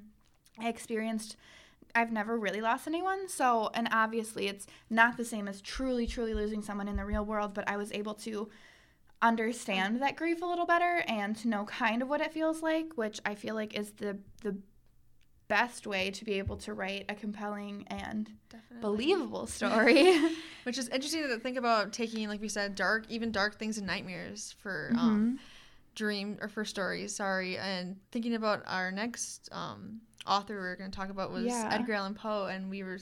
I 0.59 0.69
experienced 0.69 1.35
I've 1.95 2.11
never 2.11 2.37
really 2.39 2.59
lost 2.61 2.87
anyone. 2.87 3.27
So, 3.29 3.69
and 3.75 3.87
obviously 3.91 4.47
it's 4.47 4.65
not 4.89 5.15
the 5.15 5.25
same 5.25 5.47
as 5.47 5.61
truly 5.61 6.07
truly 6.07 6.33
losing 6.33 6.61
someone 6.63 6.87
in 6.87 6.95
the 6.95 7.05
real 7.05 7.23
world, 7.23 7.53
but 7.53 7.69
I 7.69 7.77
was 7.77 7.91
able 7.91 8.15
to 8.15 8.49
understand 9.21 10.01
that 10.01 10.15
grief 10.17 10.41
a 10.41 10.45
little 10.45 10.65
better 10.65 11.03
and 11.07 11.35
to 11.37 11.47
know 11.47 11.65
kind 11.65 12.01
of 12.01 12.09
what 12.09 12.19
it 12.21 12.33
feels 12.33 12.61
like, 12.61 12.93
which 12.95 13.19
I 13.25 13.35
feel 13.35 13.55
like 13.55 13.77
is 13.77 13.91
the 13.91 14.17
the 14.41 14.57
best 15.47 15.85
way 15.85 16.09
to 16.09 16.25
be 16.25 16.33
able 16.39 16.57
to 16.57 16.73
write 16.73 17.05
a 17.09 17.13
compelling 17.13 17.83
and 17.87 18.31
Definitely. 18.49 18.81
believable 18.81 19.45
story. 19.59 20.17
Which 20.63 20.77
is 20.77 20.87
interesting 20.89 21.27
to 21.27 21.37
think 21.37 21.57
about 21.57 21.93
taking, 21.93 22.27
like 22.27 22.41
we 22.41 22.47
said, 22.49 22.73
dark, 22.75 23.05
even 23.09 23.31
dark 23.31 23.59
things 23.59 23.77
and 23.77 23.85
nightmares 23.85 24.55
for 24.59 24.89
Mm-hmm. 24.93 24.99
um, 24.99 25.39
dream 25.95 26.37
or 26.41 26.47
for 26.47 26.65
stories. 26.65 27.15
Sorry, 27.15 27.57
and 27.57 27.97
thinking 28.11 28.35
about 28.35 28.63
our 28.65 28.91
next 28.91 29.49
um, 29.51 30.01
author 30.27 30.53
we 30.61 30.67
are 30.67 30.75
going 30.75 30.91
to 30.91 30.95
talk 30.97 31.09
about 31.09 31.31
was 31.31 31.45
Yeah. 31.45 31.69
Edgar 31.71 31.93
Allan 31.93 32.13
Poe, 32.15 32.45
and 32.45 32.69
we 32.69 32.83
were 32.83 32.99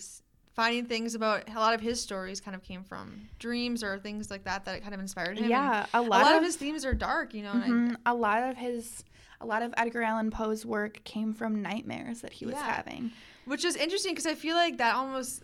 finding 0.54 0.86
things 0.86 1.16
about 1.16 1.50
a 1.50 1.54
lot 1.60 1.74
of 1.74 1.80
his 1.82 2.02
stories 2.02 2.42
kind 2.42 2.56
of 2.56 2.62
came 2.62 2.84
from 2.84 3.22
dreams 3.40 3.84
or 3.84 3.98
things 3.98 4.30
like 4.30 4.44
that 4.44 4.66
that 4.66 4.82
kind 4.82 4.94
of 4.94 5.00
inspired 5.00 5.38
him. 5.38 5.50
Yeah, 5.50 5.86
a 5.94 6.00
a 6.00 6.02
lot, 6.02 6.24
lot, 6.24 6.32
of, 6.34 6.40
of 6.40 6.44
his 6.44 6.58
themes 6.58 6.84
are 6.84 6.94
dark, 6.94 7.34
you 7.34 7.42
know. 7.44 7.54
And 7.54 7.98
I, 8.06 8.12
a 8.12 8.14
lot 8.14 8.44
of 8.44 8.58
his 8.58 9.04
a 9.40 9.46
lot 9.46 9.64
of 9.64 9.74
Edgar 9.78 10.04
Allan 10.04 10.30
Poe's 10.30 10.66
work 10.66 11.04
came 11.04 11.34
from 11.34 11.62
nightmares 11.64 12.22
that 12.22 12.34
he 12.34 12.46
was 12.46 12.54
Yeah. 12.56 12.64
having. 12.76 13.12
which 13.46 13.66
is 13.66 13.76
interesting 13.76 14.12
because 14.12 14.28
I 14.28 14.36
feel 14.36 14.56
like 14.56 14.78
that 14.78 14.94
almost, 14.96 15.44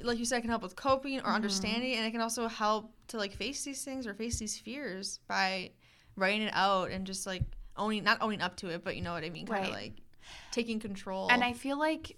like 0.00 0.18
you 0.18 0.24
said, 0.24 0.40
can 0.40 0.48
help 0.48 0.62
with 0.62 0.74
coping 0.76 1.18
or 1.20 1.24
Mhm. 1.24 1.34
understanding, 1.34 1.94
and 1.96 2.06
it 2.06 2.12
can 2.12 2.20
also 2.22 2.48
help 2.48 2.94
to 3.08 3.18
like 3.18 3.32
face 3.32 3.62
these 3.64 3.84
things 3.84 4.06
or 4.06 4.14
face 4.14 4.38
these 4.38 4.56
fears 4.58 5.18
by 5.28 5.72
writing 6.20 6.42
it 6.42 6.52
out 6.54 6.90
and 6.90 7.06
just 7.06 7.26
like 7.26 7.42
owning, 7.76 8.04
not 8.04 8.18
owning 8.20 8.40
up 8.40 8.56
to 8.56 8.68
it, 8.68 8.84
but 8.84 8.96
you 8.96 9.02
know 9.02 9.12
what 9.12 9.24
I 9.24 9.30
mean, 9.30 9.46
kind 9.46 9.64
of 9.66 9.72
Right. 9.72 9.82
like 9.82 9.92
taking 10.52 10.78
control. 10.78 11.28
And 11.30 11.42
I 11.42 11.52
feel 11.52 11.78
like 11.78 12.16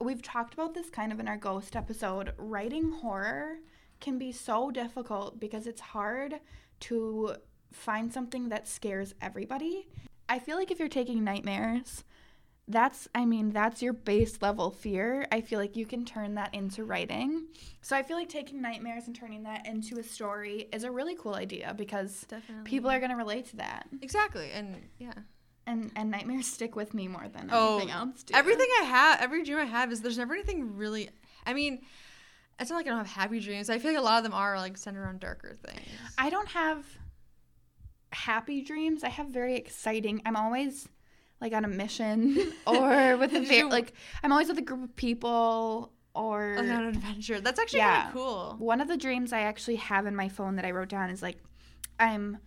we've 0.00 0.22
talked 0.22 0.54
about 0.54 0.74
this 0.74 0.88
kind 0.90 1.12
of 1.12 1.20
in 1.20 1.28
our 1.28 1.36
ghost 1.36 1.74
episode. 1.76 2.32
Writing 2.38 2.92
horror 2.92 3.56
can 4.00 4.18
be 4.18 4.30
so 4.32 4.70
difficult 4.70 5.40
because 5.40 5.66
it's 5.66 5.80
hard 5.80 6.40
to 6.80 7.34
find 7.72 8.12
something 8.12 8.48
that 8.50 8.68
scares 8.68 9.14
everybody. 9.20 9.88
I 10.28 10.38
feel 10.38 10.56
like 10.56 10.70
if 10.70 10.78
you're 10.78 10.88
taking 10.88 11.24
nightmares, 11.24 12.04
that's 12.68 13.08
I 13.14 13.24
mean, 13.24 13.50
that's 13.50 13.80
your 13.82 13.92
base 13.94 14.40
level 14.42 14.70
fear. 14.70 15.26
I 15.32 15.40
feel 15.40 15.58
like 15.58 15.74
you 15.76 15.86
can 15.86 16.04
turn 16.04 16.34
that 16.34 16.54
into 16.54 16.84
writing. 16.84 17.46
So 17.80 17.96
I 17.96 18.02
feel 18.02 18.16
like 18.16 18.28
taking 18.28 18.60
nightmares 18.60 19.06
and 19.06 19.16
turning 19.16 19.42
that 19.44 19.66
into 19.66 19.98
a 19.98 20.02
story 20.02 20.68
is 20.72 20.84
a 20.84 20.90
really 20.90 21.14
cool 21.16 21.34
idea 21.34 21.74
because 21.76 22.26
definitely 22.28 22.64
people 22.68 22.90
are 22.90 22.98
going 22.98 23.10
to 23.10 23.16
relate 23.16 23.46
to 23.50 23.56
that. 23.56 23.86
exactly, 24.02 24.50
and 24.52 24.76
yeah, 24.98 25.12
And 25.66 25.90
and 25.96 26.10
nightmares 26.10 26.46
stick 26.46 26.76
with 26.76 26.92
me 26.94 27.08
more 27.08 27.26
than 27.28 27.48
Oh, 27.50 27.76
anything 27.78 27.90
else. 27.92 28.22
Do. 28.22 28.34
Everything 28.34 28.68
I 28.80 28.84
have, 28.84 29.20
every 29.20 29.42
dream 29.44 29.58
I 29.58 29.64
have 29.64 29.90
is 29.90 30.02
there's 30.02 30.18
never 30.18 30.34
anything 30.34 30.76
really. 30.76 31.08
I 31.46 31.54
mean, 31.54 31.80
it's 32.60 32.68
not 32.70 32.76
like 32.76 32.86
I 32.86 32.90
don't 32.90 32.98
have 32.98 33.06
happy 33.06 33.40
dreams. 33.40 33.70
I 33.70 33.78
feel 33.78 33.92
like 33.92 34.00
a 34.00 34.04
lot 34.04 34.18
of 34.18 34.24
them 34.24 34.34
are 34.34 34.56
like 34.58 34.76
centered 34.76 35.02
around 35.02 35.20
darker 35.20 35.56
things. 35.64 35.80
I 36.18 36.28
don't 36.28 36.48
have 36.48 36.84
happy 38.12 38.62
dreams. 38.62 39.04
I 39.04 39.08
have 39.08 39.28
very 39.28 39.56
exciting. 39.56 40.20
I'm 40.26 40.36
always 40.36 40.88
like 41.40 41.52
on 41.52 41.64
a 41.64 41.68
mission 41.68 42.36
or 42.66 43.16
with 43.16 43.32
a 43.34 43.40
you- 43.56 43.68
like 43.68 43.92
I'm 44.22 44.32
always 44.32 44.48
with 44.48 44.58
a 44.58 44.62
group 44.62 44.82
of 44.84 44.96
people 44.96 45.92
or 46.14 46.56
on 46.58 46.64
an 46.68 46.86
adventure. 46.88 47.40
That's 47.40 47.60
actually 47.60 47.78
Yeah. 47.80 48.08
of 48.08 48.14
cool. 48.14 48.56
one 48.58 48.80
of 48.80 48.88
the 48.88 48.96
dreams 48.96 49.32
I 49.32 49.40
actually 49.40 49.76
have 49.76 50.06
in 50.06 50.16
my 50.16 50.28
phone 50.28 50.56
that 50.56 50.64
I 50.64 50.72
wrote 50.72 50.88
down 50.88 51.10
is 51.10 51.22
like 51.22 51.36
I'm 52.00 52.38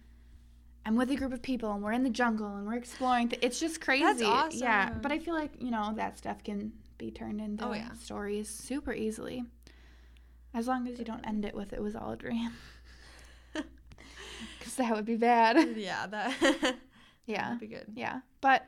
I'm 0.86 0.96
with 0.96 1.12
a 1.12 1.16
group 1.16 1.32
of 1.32 1.42
people 1.44 1.72
and 1.74 1.84
we're 1.84 1.92
in 1.92 2.04
the 2.04 2.10
jungle 2.10 2.56
and 2.56 2.66
we're 2.66 2.74
exploring. 2.76 3.30
Th- 3.30 3.42
it's 3.44 3.60
just 3.60 3.80
crazy. 3.82 4.24
Yeah, 4.24 4.30
awesome. 4.30 4.60
Yeah, 4.60 4.94
but 5.02 5.12
I 5.12 5.20
feel 5.20 5.36
like 5.36 5.52
you 5.62 5.70
know 5.72 5.94
that 5.96 6.18
stuff 6.18 6.44
can 6.44 6.74
be 6.98 7.12
turned 7.12 7.40
into 7.40 7.66
Oh, 7.68 7.74
yeah. 7.74 7.92
stories 7.94 8.50
super 8.50 8.92
easily, 8.94 9.44
as 10.54 10.68
long 10.68 10.88
as 10.88 10.98
you 11.00 11.06
don't 11.06 11.24
end 11.26 11.46
it 11.46 11.54
with 11.56 11.72
"it 11.72 11.82
was 11.82 11.96
all 11.96 12.12
a 12.12 12.18
dream," 12.18 12.50
because 13.54 14.76
that 14.78 14.94
would 14.96 15.06
be 15.06 15.16
bad. 15.18 15.76
yeah, 15.78 16.08
that. 16.08 16.76
Yeah, 17.26 17.44
That'd 17.44 17.60
be 17.60 17.68
good. 17.68 17.86
yeah, 17.96 18.22
but. 18.42 18.66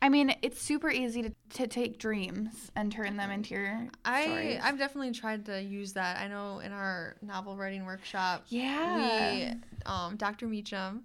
I 0.00 0.08
mean, 0.10 0.32
it's 0.42 0.62
super 0.62 0.88
easy 0.92 1.22
to, 1.22 1.32
to 1.54 1.66
take 1.66 1.98
dreams 1.98 2.70
and 2.76 2.92
turn 2.92 3.16
them 3.16 3.32
into 3.32 3.54
your 3.54 3.88
I 4.04 4.22
stories. 4.26 4.60
I've 4.62 4.78
definitely 4.78 5.10
tried 5.10 5.44
to 5.46 5.60
use 5.60 5.92
that. 5.94 6.18
I 6.20 6.28
know 6.28 6.60
in 6.60 6.70
our 6.70 7.16
novel 7.20 7.56
writing 7.56 7.84
workshop, 7.84 8.44
yeah. 8.46 9.50
we 9.52 9.54
um, 9.86 10.14
Dr. 10.14 10.46
Meacham, 10.46 11.02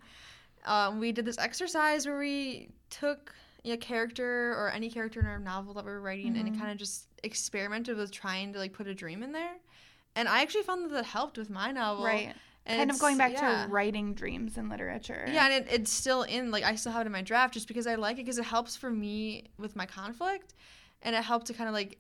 um, 0.68 1.00
we 1.00 1.12
did 1.12 1.26
this 1.26 1.40
exercise 1.40 2.06
where 2.06 2.20
we 2.20 2.70
took 2.92 3.34
a 3.66 3.78
character 3.78 4.52
or 4.54 4.70
any 4.72 4.92
character 4.92 5.20
in 5.20 5.26
our 5.26 5.40
novel 5.40 5.74
that 5.74 5.86
we 5.86 5.90
were 5.92 6.00
writing 6.00 6.36
Mhm. 6.36 6.42
and 6.42 6.60
kind 6.60 6.72
of 6.72 6.78
just 6.78 7.08
experimented 7.24 7.98
with 7.98 8.12
trying 8.12 8.54
to 8.54 8.60
like 8.60 8.74
put 8.74 8.86
a 8.86 8.94
dream 8.94 9.24
in 9.24 9.32
there. 9.32 9.56
And 10.16 10.28
I 10.30 10.44
actually 10.44 10.66
found 10.66 10.86
that 10.86 10.94
that 10.94 11.06
helped 11.06 11.40
with 11.40 11.50
my 11.50 11.72
novel. 11.72 12.06
right. 12.06 12.36
And 12.66 12.78
kind 12.78 12.92
of 12.92 13.00
going 13.00 13.18
back 13.18 13.34
yeah. 13.34 13.66
to 13.66 13.72
writing 13.72 14.14
dreams 14.14 14.58
in 14.58 14.70
literature. 14.70 15.26
Yeah, 15.28 15.46
and 15.46 15.54
it, 15.54 15.68
it's 15.70 15.92
still 15.92 16.24
in 16.24 16.50
like 16.50 16.64
I 16.64 16.76
still 16.76 16.94
have 16.94 17.02
it 17.02 17.08
in 17.08 17.12
my 17.12 17.22
draft 17.22 17.54
just 17.54 17.68
because 17.68 17.88
I 17.88 17.96
like 17.96 18.16
it 18.18 18.26
because 18.26 18.38
it 18.38 18.46
helps 18.46 18.76
for 18.76 18.90
me 18.90 19.46
with 19.58 19.76
my 19.76 19.86
conflict, 19.86 20.54
and 21.02 21.16
it 21.16 21.24
helped 21.24 21.48
to 21.48 21.54
kind 21.54 21.68
of 21.68 21.74
like 21.74 21.98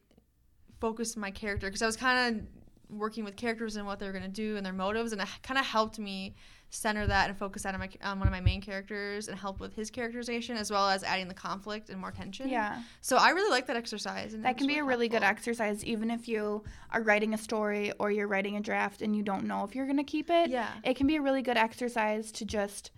focus 0.79 1.17
my 1.17 1.31
character 1.31 1.67
because 1.67 1.81
I 1.81 1.85
was 1.85 1.97
kind 1.97 2.37
of 2.37 2.97
working 2.97 3.25
with 3.25 3.35
characters 3.35 3.75
and 3.75 3.85
what 3.85 3.99
they 3.99 4.05
were 4.05 4.13
gonna 4.13 4.27
do 4.29 4.55
and 4.55 4.65
their 4.65 4.73
motives, 4.73 5.11
and 5.11 5.21
it 5.21 5.27
kind 5.41 5.57
of 5.57 5.65
helped 5.65 5.99
me 5.99 6.35
center 6.73 7.05
that 7.05 7.29
and 7.29 7.37
focus 7.37 7.63
that 7.63 7.73
on 7.73 7.79
my 7.79 7.89
on 8.03 8.17
one 8.17 8.27
of 8.27 8.31
my 8.31 8.41
main 8.41 8.59
characters 8.61 9.27
and 9.27 9.37
help 9.37 9.59
with 9.59 9.75
his 9.75 9.91
characterization 9.91 10.57
as 10.57 10.71
well 10.71 10.89
as 10.89 11.03
adding 11.03 11.27
the 11.27 11.33
conflict 11.33 11.89
and 11.89 11.99
more 11.99 12.11
tension. 12.11 12.49
Yeah. 12.49 12.81
So 13.01 13.17
I 13.17 13.29
really 13.29 13.51
like 13.51 13.67
that 13.67 13.77
exercise. 13.77 14.35
That 14.35 14.57
can 14.57 14.67
be 14.67 14.79
a 14.79 14.83
really 14.83 15.07
good 15.07 15.23
exercise, 15.23 15.85
even 15.85 16.09
if 16.09 16.27
you 16.27 16.63
are 16.91 17.01
writing 17.03 17.33
a 17.33 17.37
story 17.37 17.91
or 17.99 18.11
you're 18.11 18.27
writing 18.27 18.57
a 18.57 18.61
draft 18.61 19.01
and 19.01 19.15
you 19.15 19.21
don't 19.21 19.45
know 19.45 19.63
if 19.63 19.75
you're 19.75 19.85
going 19.85 19.97
to 19.97 20.03
keep 20.03 20.29
it. 20.29 20.49
Yeah. 20.49 20.69
It 20.83 20.95
can 20.95 21.05
be 21.07 21.15
a 21.17 21.21
really 21.21 21.41
good 21.41 21.57
exercise 21.57 22.31
to 22.33 22.45
just. 22.45 22.91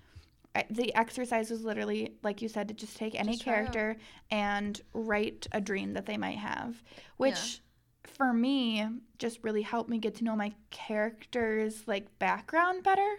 Uh, 0.56 0.64
the 0.70 0.96
exercise 0.96 1.50
was 1.52 1.66
literally, 1.66 2.14
like 2.24 2.42
you 2.42 2.48
said, 2.48 2.70
to 2.70 2.74
just 2.74 2.96
take 2.96 3.14
any 3.14 3.34
Just 3.34 3.44
character 3.44 3.98
and 4.32 4.80
write 4.94 5.48
a 5.52 5.60
dream 5.60 5.92
that 5.96 6.06
they 6.06 6.16
might 6.16 6.38
have, 6.38 6.82
which 7.18 7.60
Yeah. 8.06 8.12
for 8.14 8.32
me 8.32 8.88
just 9.18 9.44
really 9.44 9.64
helped 9.64 9.90
me 9.90 9.98
get 9.98 10.16
to 10.16 10.24
know 10.24 10.34
my 10.34 10.54
character's 10.72 11.86
like 11.88 12.08
background 12.20 12.84
better 12.84 13.16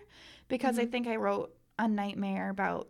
because 0.49 0.79
I 0.79 0.87
Mhm. 0.87 0.91
think 0.93 1.07
I 1.07 1.17
wrote 1.17 1.55
a 1.79 1.89
nightmare 1.89 2.49
about 2.51 2.89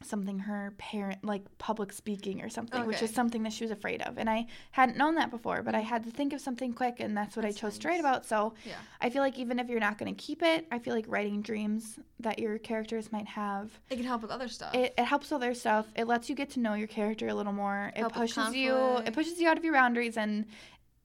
something 0.00 0.38
her 0.38 0.72
parent 0.78 1.24
like 1.24 1.42
public 1.58 1.92
speaking 1.92 2.40
or 2.40 2.48
something 2.48 2.86
which 2.86 3.02
is 3.02 3.12
something 3.12 3.42
that 3.42 3.52
she 3.52 3.64
was 3.64 3.72
afraid 3.72 4.00
of 4.02 4.16
and 4.16 4.30
i 4.30 4.46
hadn't 4.70 4.96
known 4.96 5.16
that 5.16 5.28
before 5.28 5.60
but 5.60 5.74
i 5.74 5.80
had 5.80 6.04
to 6.04 6.10
think 6.12 6.32
of 6.32 6.40
something 6.40 6.72
quick 6.72 7.00
and 7.00 7.16
that's 7.16 7.34
what 7.34 7.42
That's 7.42 7.56
i 7.56 7.60
chose 7.60 7.78
to 7.80 7.88
write 7.88 7.98
about 7.98 8.24
so 8.24 8.54
Yeah. 8.64 8.76
i 9.00 9.10
feel 9.10 9.22
like 9.22 9.40
even 9.40 9.58
if 9.58 9.68
you're 9.68 9.80
not 9.80 9.98
going 9.98 10.14
to 10.14 10.22
keep 10.24 10.40
it 10.40 10.68
i 10.70 10.78
feel 10.78 10.94
like 10.94 11.04
writing 11.08 11.42
dreams 11.42 11.98
that 12.20 12.38
your 12.38 12.58
characters 12.58 13.10
might 13.10 13.26
have 13.26 13.72
It 13.90 13.96
can 13.96 14.04
help 14.04 14.22
with 14.22 14.30
other 14.30 14.46
stuff. 14.46 14.72
it, 14.72 14.94
it 14.96 15.04
helps 15.04 15.32
other 15.32 15.52
stuff 15.52 15.86
it 15.96 16.06
lets 16.06 16.30
you 16.30 16.36
get 16.36 16.50
to 16.50 16.60
know 16.60 16.74
your 16.74 16.86
character 16.86 17.26
a 17.26 17.34
little 17.34 17.52
more 17.52 17.90
it 17.96 17.98
Help 17.98 18.14
with 18.16 18.32
pushes 18.32 18.54
you 18.54 18.98
it 18.98 19.12
pushes 19.14 19.40
you 19.40 19.48
out 19.48 19.58
of 19.58 19.64
your 19.64 19.74
boundaries 19.74 20.16
and 20.16 20.46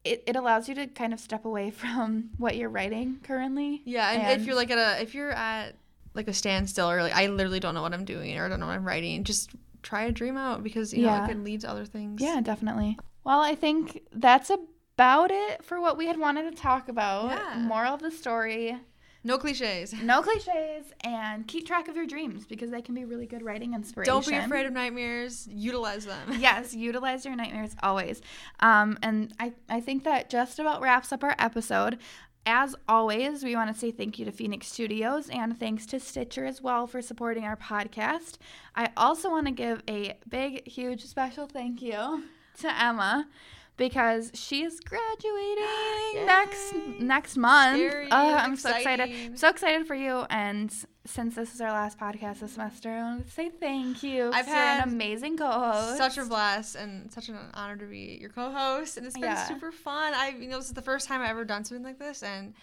it, 0.03 0.23
it 0.27 0.35
allows 0.35 0.67
you 0.67 0.75
to 0.75 0.87
kind 0.87 1.13
of 1.13 1.19
step 1.19 1.45
away 1.45 1.69
from 1.81 2.29
what 2.37 2.55
you're 2.57 2.69
writing 2.69 3.19
currently 3.23 3.81
Yeah, 3.85 4.11
and, 4.11 4.21
And- 4.23 4.41
if 4.41 4.47
you're 4.47 4.55
like 4.55 4.71
at 4.71 4.77
a 4.77 5.01
if 5.01 5.13
you're 5.15 5.31
at 5.31 5.75
like 6.13 6.27
a 6.27 6.33
standstill 6.33 6.89
or 6.91 7.01
like 7.01 7.15
I 7.15 7.27
literally 7.27 7.59
don't 7.59 7.73
know 7.73 7.81
what 7.81 7.93
I'm 7.93 8.05
doing 8.05 8.37
or 8.37 8.45
I 8.45 8.49
don't 8.49 8.59
know 8.59 8.67
what 8.67 8.75
I'm 8.75 8.85
writing, 8.85 9.23
just 9.23 9.51
try 9.81 10.03
a 10.03 10.11
dream 10.11 10.37
out 10.37 10.63
because 10.63 10.93
you 10.93 11.05
know 11.05 11.23
it 11.23 11.27
can 11.27 11.43
lead 11.43 11.61
to 11.61 11.69
other 11.69 11.85
things. 11.85 12.21
Yeah, 12.21 12.39
definitely. 12.41 12.97
Well, 13.23 13.39
I 13.41 13.55
think 13.55 14.03
that's 14.11 14.51
about 14.95 15.31
it 15.31 15.63
for 15.63 15.81
what 15.81 15.97
we 15.97 16.05
had 16.07 16.19
wanted 16.19 16.49
to 16.55 16.61
talk 16.61 16.87
about. 16.89 17.31
Yeah. 17.31 17.59
Moral 17.59 17.95
of 17.95 18.01
the 18.01 18.11
story 18.11 18.77
No 19.23 19.37
cliches. 19.37 19.93
no 20.03 20.21
cliches 20.21 20.93
and 21.01 21.47
keep 21.47 21.65
track 21.65 21.87
of 21.87 21.95
your 21.95 22.05
dreams 22.05 22.45
because 22.45 22.71
they 22.71 22.81
can 22.81 22.93
be 22.93 23.05
really 23.05 23.25
good 23.25 23.43
writing 23.43 23.73
inspiration. 23.73 24.13
Don't 24.13 24.27
be 24.27 24.35
afraid 24.35 24.65
of 24.65 24.73
nightmares. 24.73 25.47
Utilize 25.51 26.05
them. 26.05 26.33
yes, 26.39 26.73
utilize 26.73 27.25
your 27.25 27.35
nightmares 27.35 27.75
always. 27.81 28.21
Um, 28.59 28.97
and 29.01 29.33
I, 29.39 29.53
I 29.69 29.79
think 29.79 30.03
that 30.03 30.29
just 30.29 30.59
about 30.59 30.81
wraps 30.81 31.11
up 31.11 31.23
our 31.23 31.35
episode. 31.39 31.99
As 32.45 32.75
always, 32.89 33.41
we 33.41 33.55
want 33.55 33.73
to 33.73 33.79
say 33.79 33.91
thank 33.91 34.19
you 34.19 34.25
to 34.25 34.31
Phoenix 34.31 34.67
Studios 34.67 35.29
and 35.29 35.57
thanks 35.57 35.85
to 35.85 35.99
Stitcher 35.99 36.45
as 36.45 36.61
well 36.61 36.87
for 36.87 37.01
supporting 37.01 37.45
our 37.45 37.55
podcast. 37.55 38.35
I 38.75 38.89
also 38.97 39.29
want 39.29 39.47
to 39.47 39.53
give 39.53 39.81
a 39.89 40.17
big, 40.27 40.67
huge, 40.67 41.05
special 41.05 41.47
thank 41.47 41.81
you 41.81 42.25
to 42.59 42.81
Emma 42.81 43.29
because 43.77 44.31
she 44.33 44.63
is 44.63 44.79
graduating 44.79 46.25
next 46.25 46.73
Yay. 46.73 46.95
next 46.99 47.37
month. 47.37 47.77
Scary, 47.79 48.09
Uh, 48.11 48.35
I'm 48.37 48.55
so 48.55 48.69
excited. 48.69 49.03
exciting. 49.09 49.37
So 49.37 49.49
excited 49.49 49.87
for 49.87 49.95
you. 49.95 50.25
And 50.29 50.73
since 51.05 51.35
this 51.35 51.53
is 51.53 51.59
our 51.61 51.71
last 51.71 51.99
podcast 51.99 52.39
this 52.39 52.53
semester, 52.53 52.89
I 52.91 53.01
want 53.01 53.25
to 53.25 53.31
say 53.31 53.49
thank 53.49 54.03
you. 54.03 54.31
I've 54.33 54.47
you're 54.47 54.55
an 54.55 54.87
amazing 54.87 55.37
co-host. 55.37 55.97
Such 55.97 56.17
a 56.17 56.25
blast 56.25 56.75
and 56.75 57.11
such 57.11 57.29
an 57.29 57.37
honor 57.53 57.75
to 57.77 57.85
be 57.85 58.17
your 58.21 58.29
co-host, 58.29 58.97
and 58.97 59.05
it's 59.05 59.15
been 59.15 59.23
Yeah. 59.23 59.45
super 59.47 59.71
fun. 59.71 60.13
I, 60.13 60.29
you 60.29 60.47
know, 60.47 60.57
this 60.57 60.67
is 60.67 60.73
the 60.73 60.81
first 60.81 61.07
time 61.07 61.21
I've 61.21 61.29
ever 61.31 61.43
done 61.45 61.65
something 61.65 61.83
like 61.83 61.99
this, 61.99 62.23
and 62.23 62.53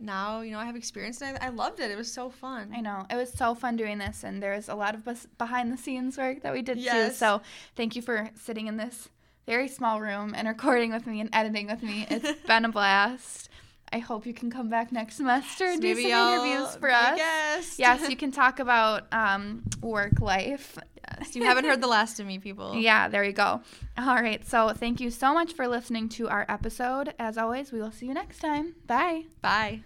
now 0.00 0.40
you 0.40 0.50
know 0.50 0.58
I 0.58 0.64
have 0.64 0.76
experience, 0.76 1.20
and 1.22 1.38
I, 1.40 1.46
I 1.46 1.48
loved 1.50 1.78
it. 1.80 1.90
It 1.90 1.96
was 1.96 2.12
so 2.12 2.28
fun. 2.28 2.72
I 2.74 2.80
know. 2.80 3.06
It 3.08 3.16
was 3.16 3.32
so 3.32 3.54
fun 3.54 3.76
doing 3.76 3.98
this, 3.98 4.24
and 4.24 4.42
there's 4.42 4.68
a 4.68 4.74
lot 4.74 4.94
of 4.94 5.04
bes- 5.04 5.26
behind 5.38 5.72
the 5.72 5.76
scenes 5.78 6.18
work 6.18 6.42
that 6.42 6.52
we 6.52 6.62
did 6.62 6.82
too. 6.82 7.10
So 7.12 7.40
thank 7.76 7.94
you 7.96 8.02
for 8.02 8.30
sitting 8.34 8.66
in 8.66 8.76
this 8.76 9.08
very 9.46 9.68
small 9.68 10.00
room 10.00 10.34
and 10.36 10.46
recording 10.48 10.92
with 10.92 11.06
me 11.06 11.20
and 11.20 11.30
editing 11.32 11.66
with 11.66 11.82
me. 11.82 12.06
It's 12.10 12.40
been 12.46 12.64
a 12.64 12.68
blast. 12.68 13.48
I 13.92 13.98
hope 13.98 14.24
you 14.24 14.32
can 14.32 14.50
come 14.50 14.68
back 14.68 14.92
next 14.92 15.16
semester 15.16 15.64
and 15.64 15.82
do 15.82 15.94
some 15.94 16.04
interviews 16.04 16.76
for 16.76 16.90
us. 16.90 17.16
guest. 17.16 17.78
Yes, 17.78 18.08
you 18.08 18.16
can 18.24 18.30
talk 18.30 18.60
about 18.60 19.12
um, 19.12 19.64
work 19.82 20.20
life. 20.20 20.78
Yes, 21.18 21.34
you 21.34 21.42
haven't 21.42 21.64
heard 21.64 21.80
the 21.80 21.88
last 21.88 22.20
of 22.20 22.26
me, 22.26 22.38
people. 22.38 22.76
Yeah, 22.80 23.08
there 23.08 23.24
you 23.24 23.32
go. 23.32 23.62
All 23.98 24.14
right. 24.14 24.46
So 24.46 24.68
thank 24.70 25.00
you 25.00 25.10
so 25.10 25.34
much 25.34 25.54
for 25.54 25.66
listening 25.66 26.08
to 26.10 26.28
our 26.28 26.46
episode. 26.48 27.14
As 27.18 27.36
always, 27.36 27.72
we 27.72 27.80
will 27.80 27.90
see 27.90 28.06
you 28.06 28.14
next 28.14 28.38
time. 28.38 28.74
Bye. 28.86 29.24
Bye. 29.42 29.78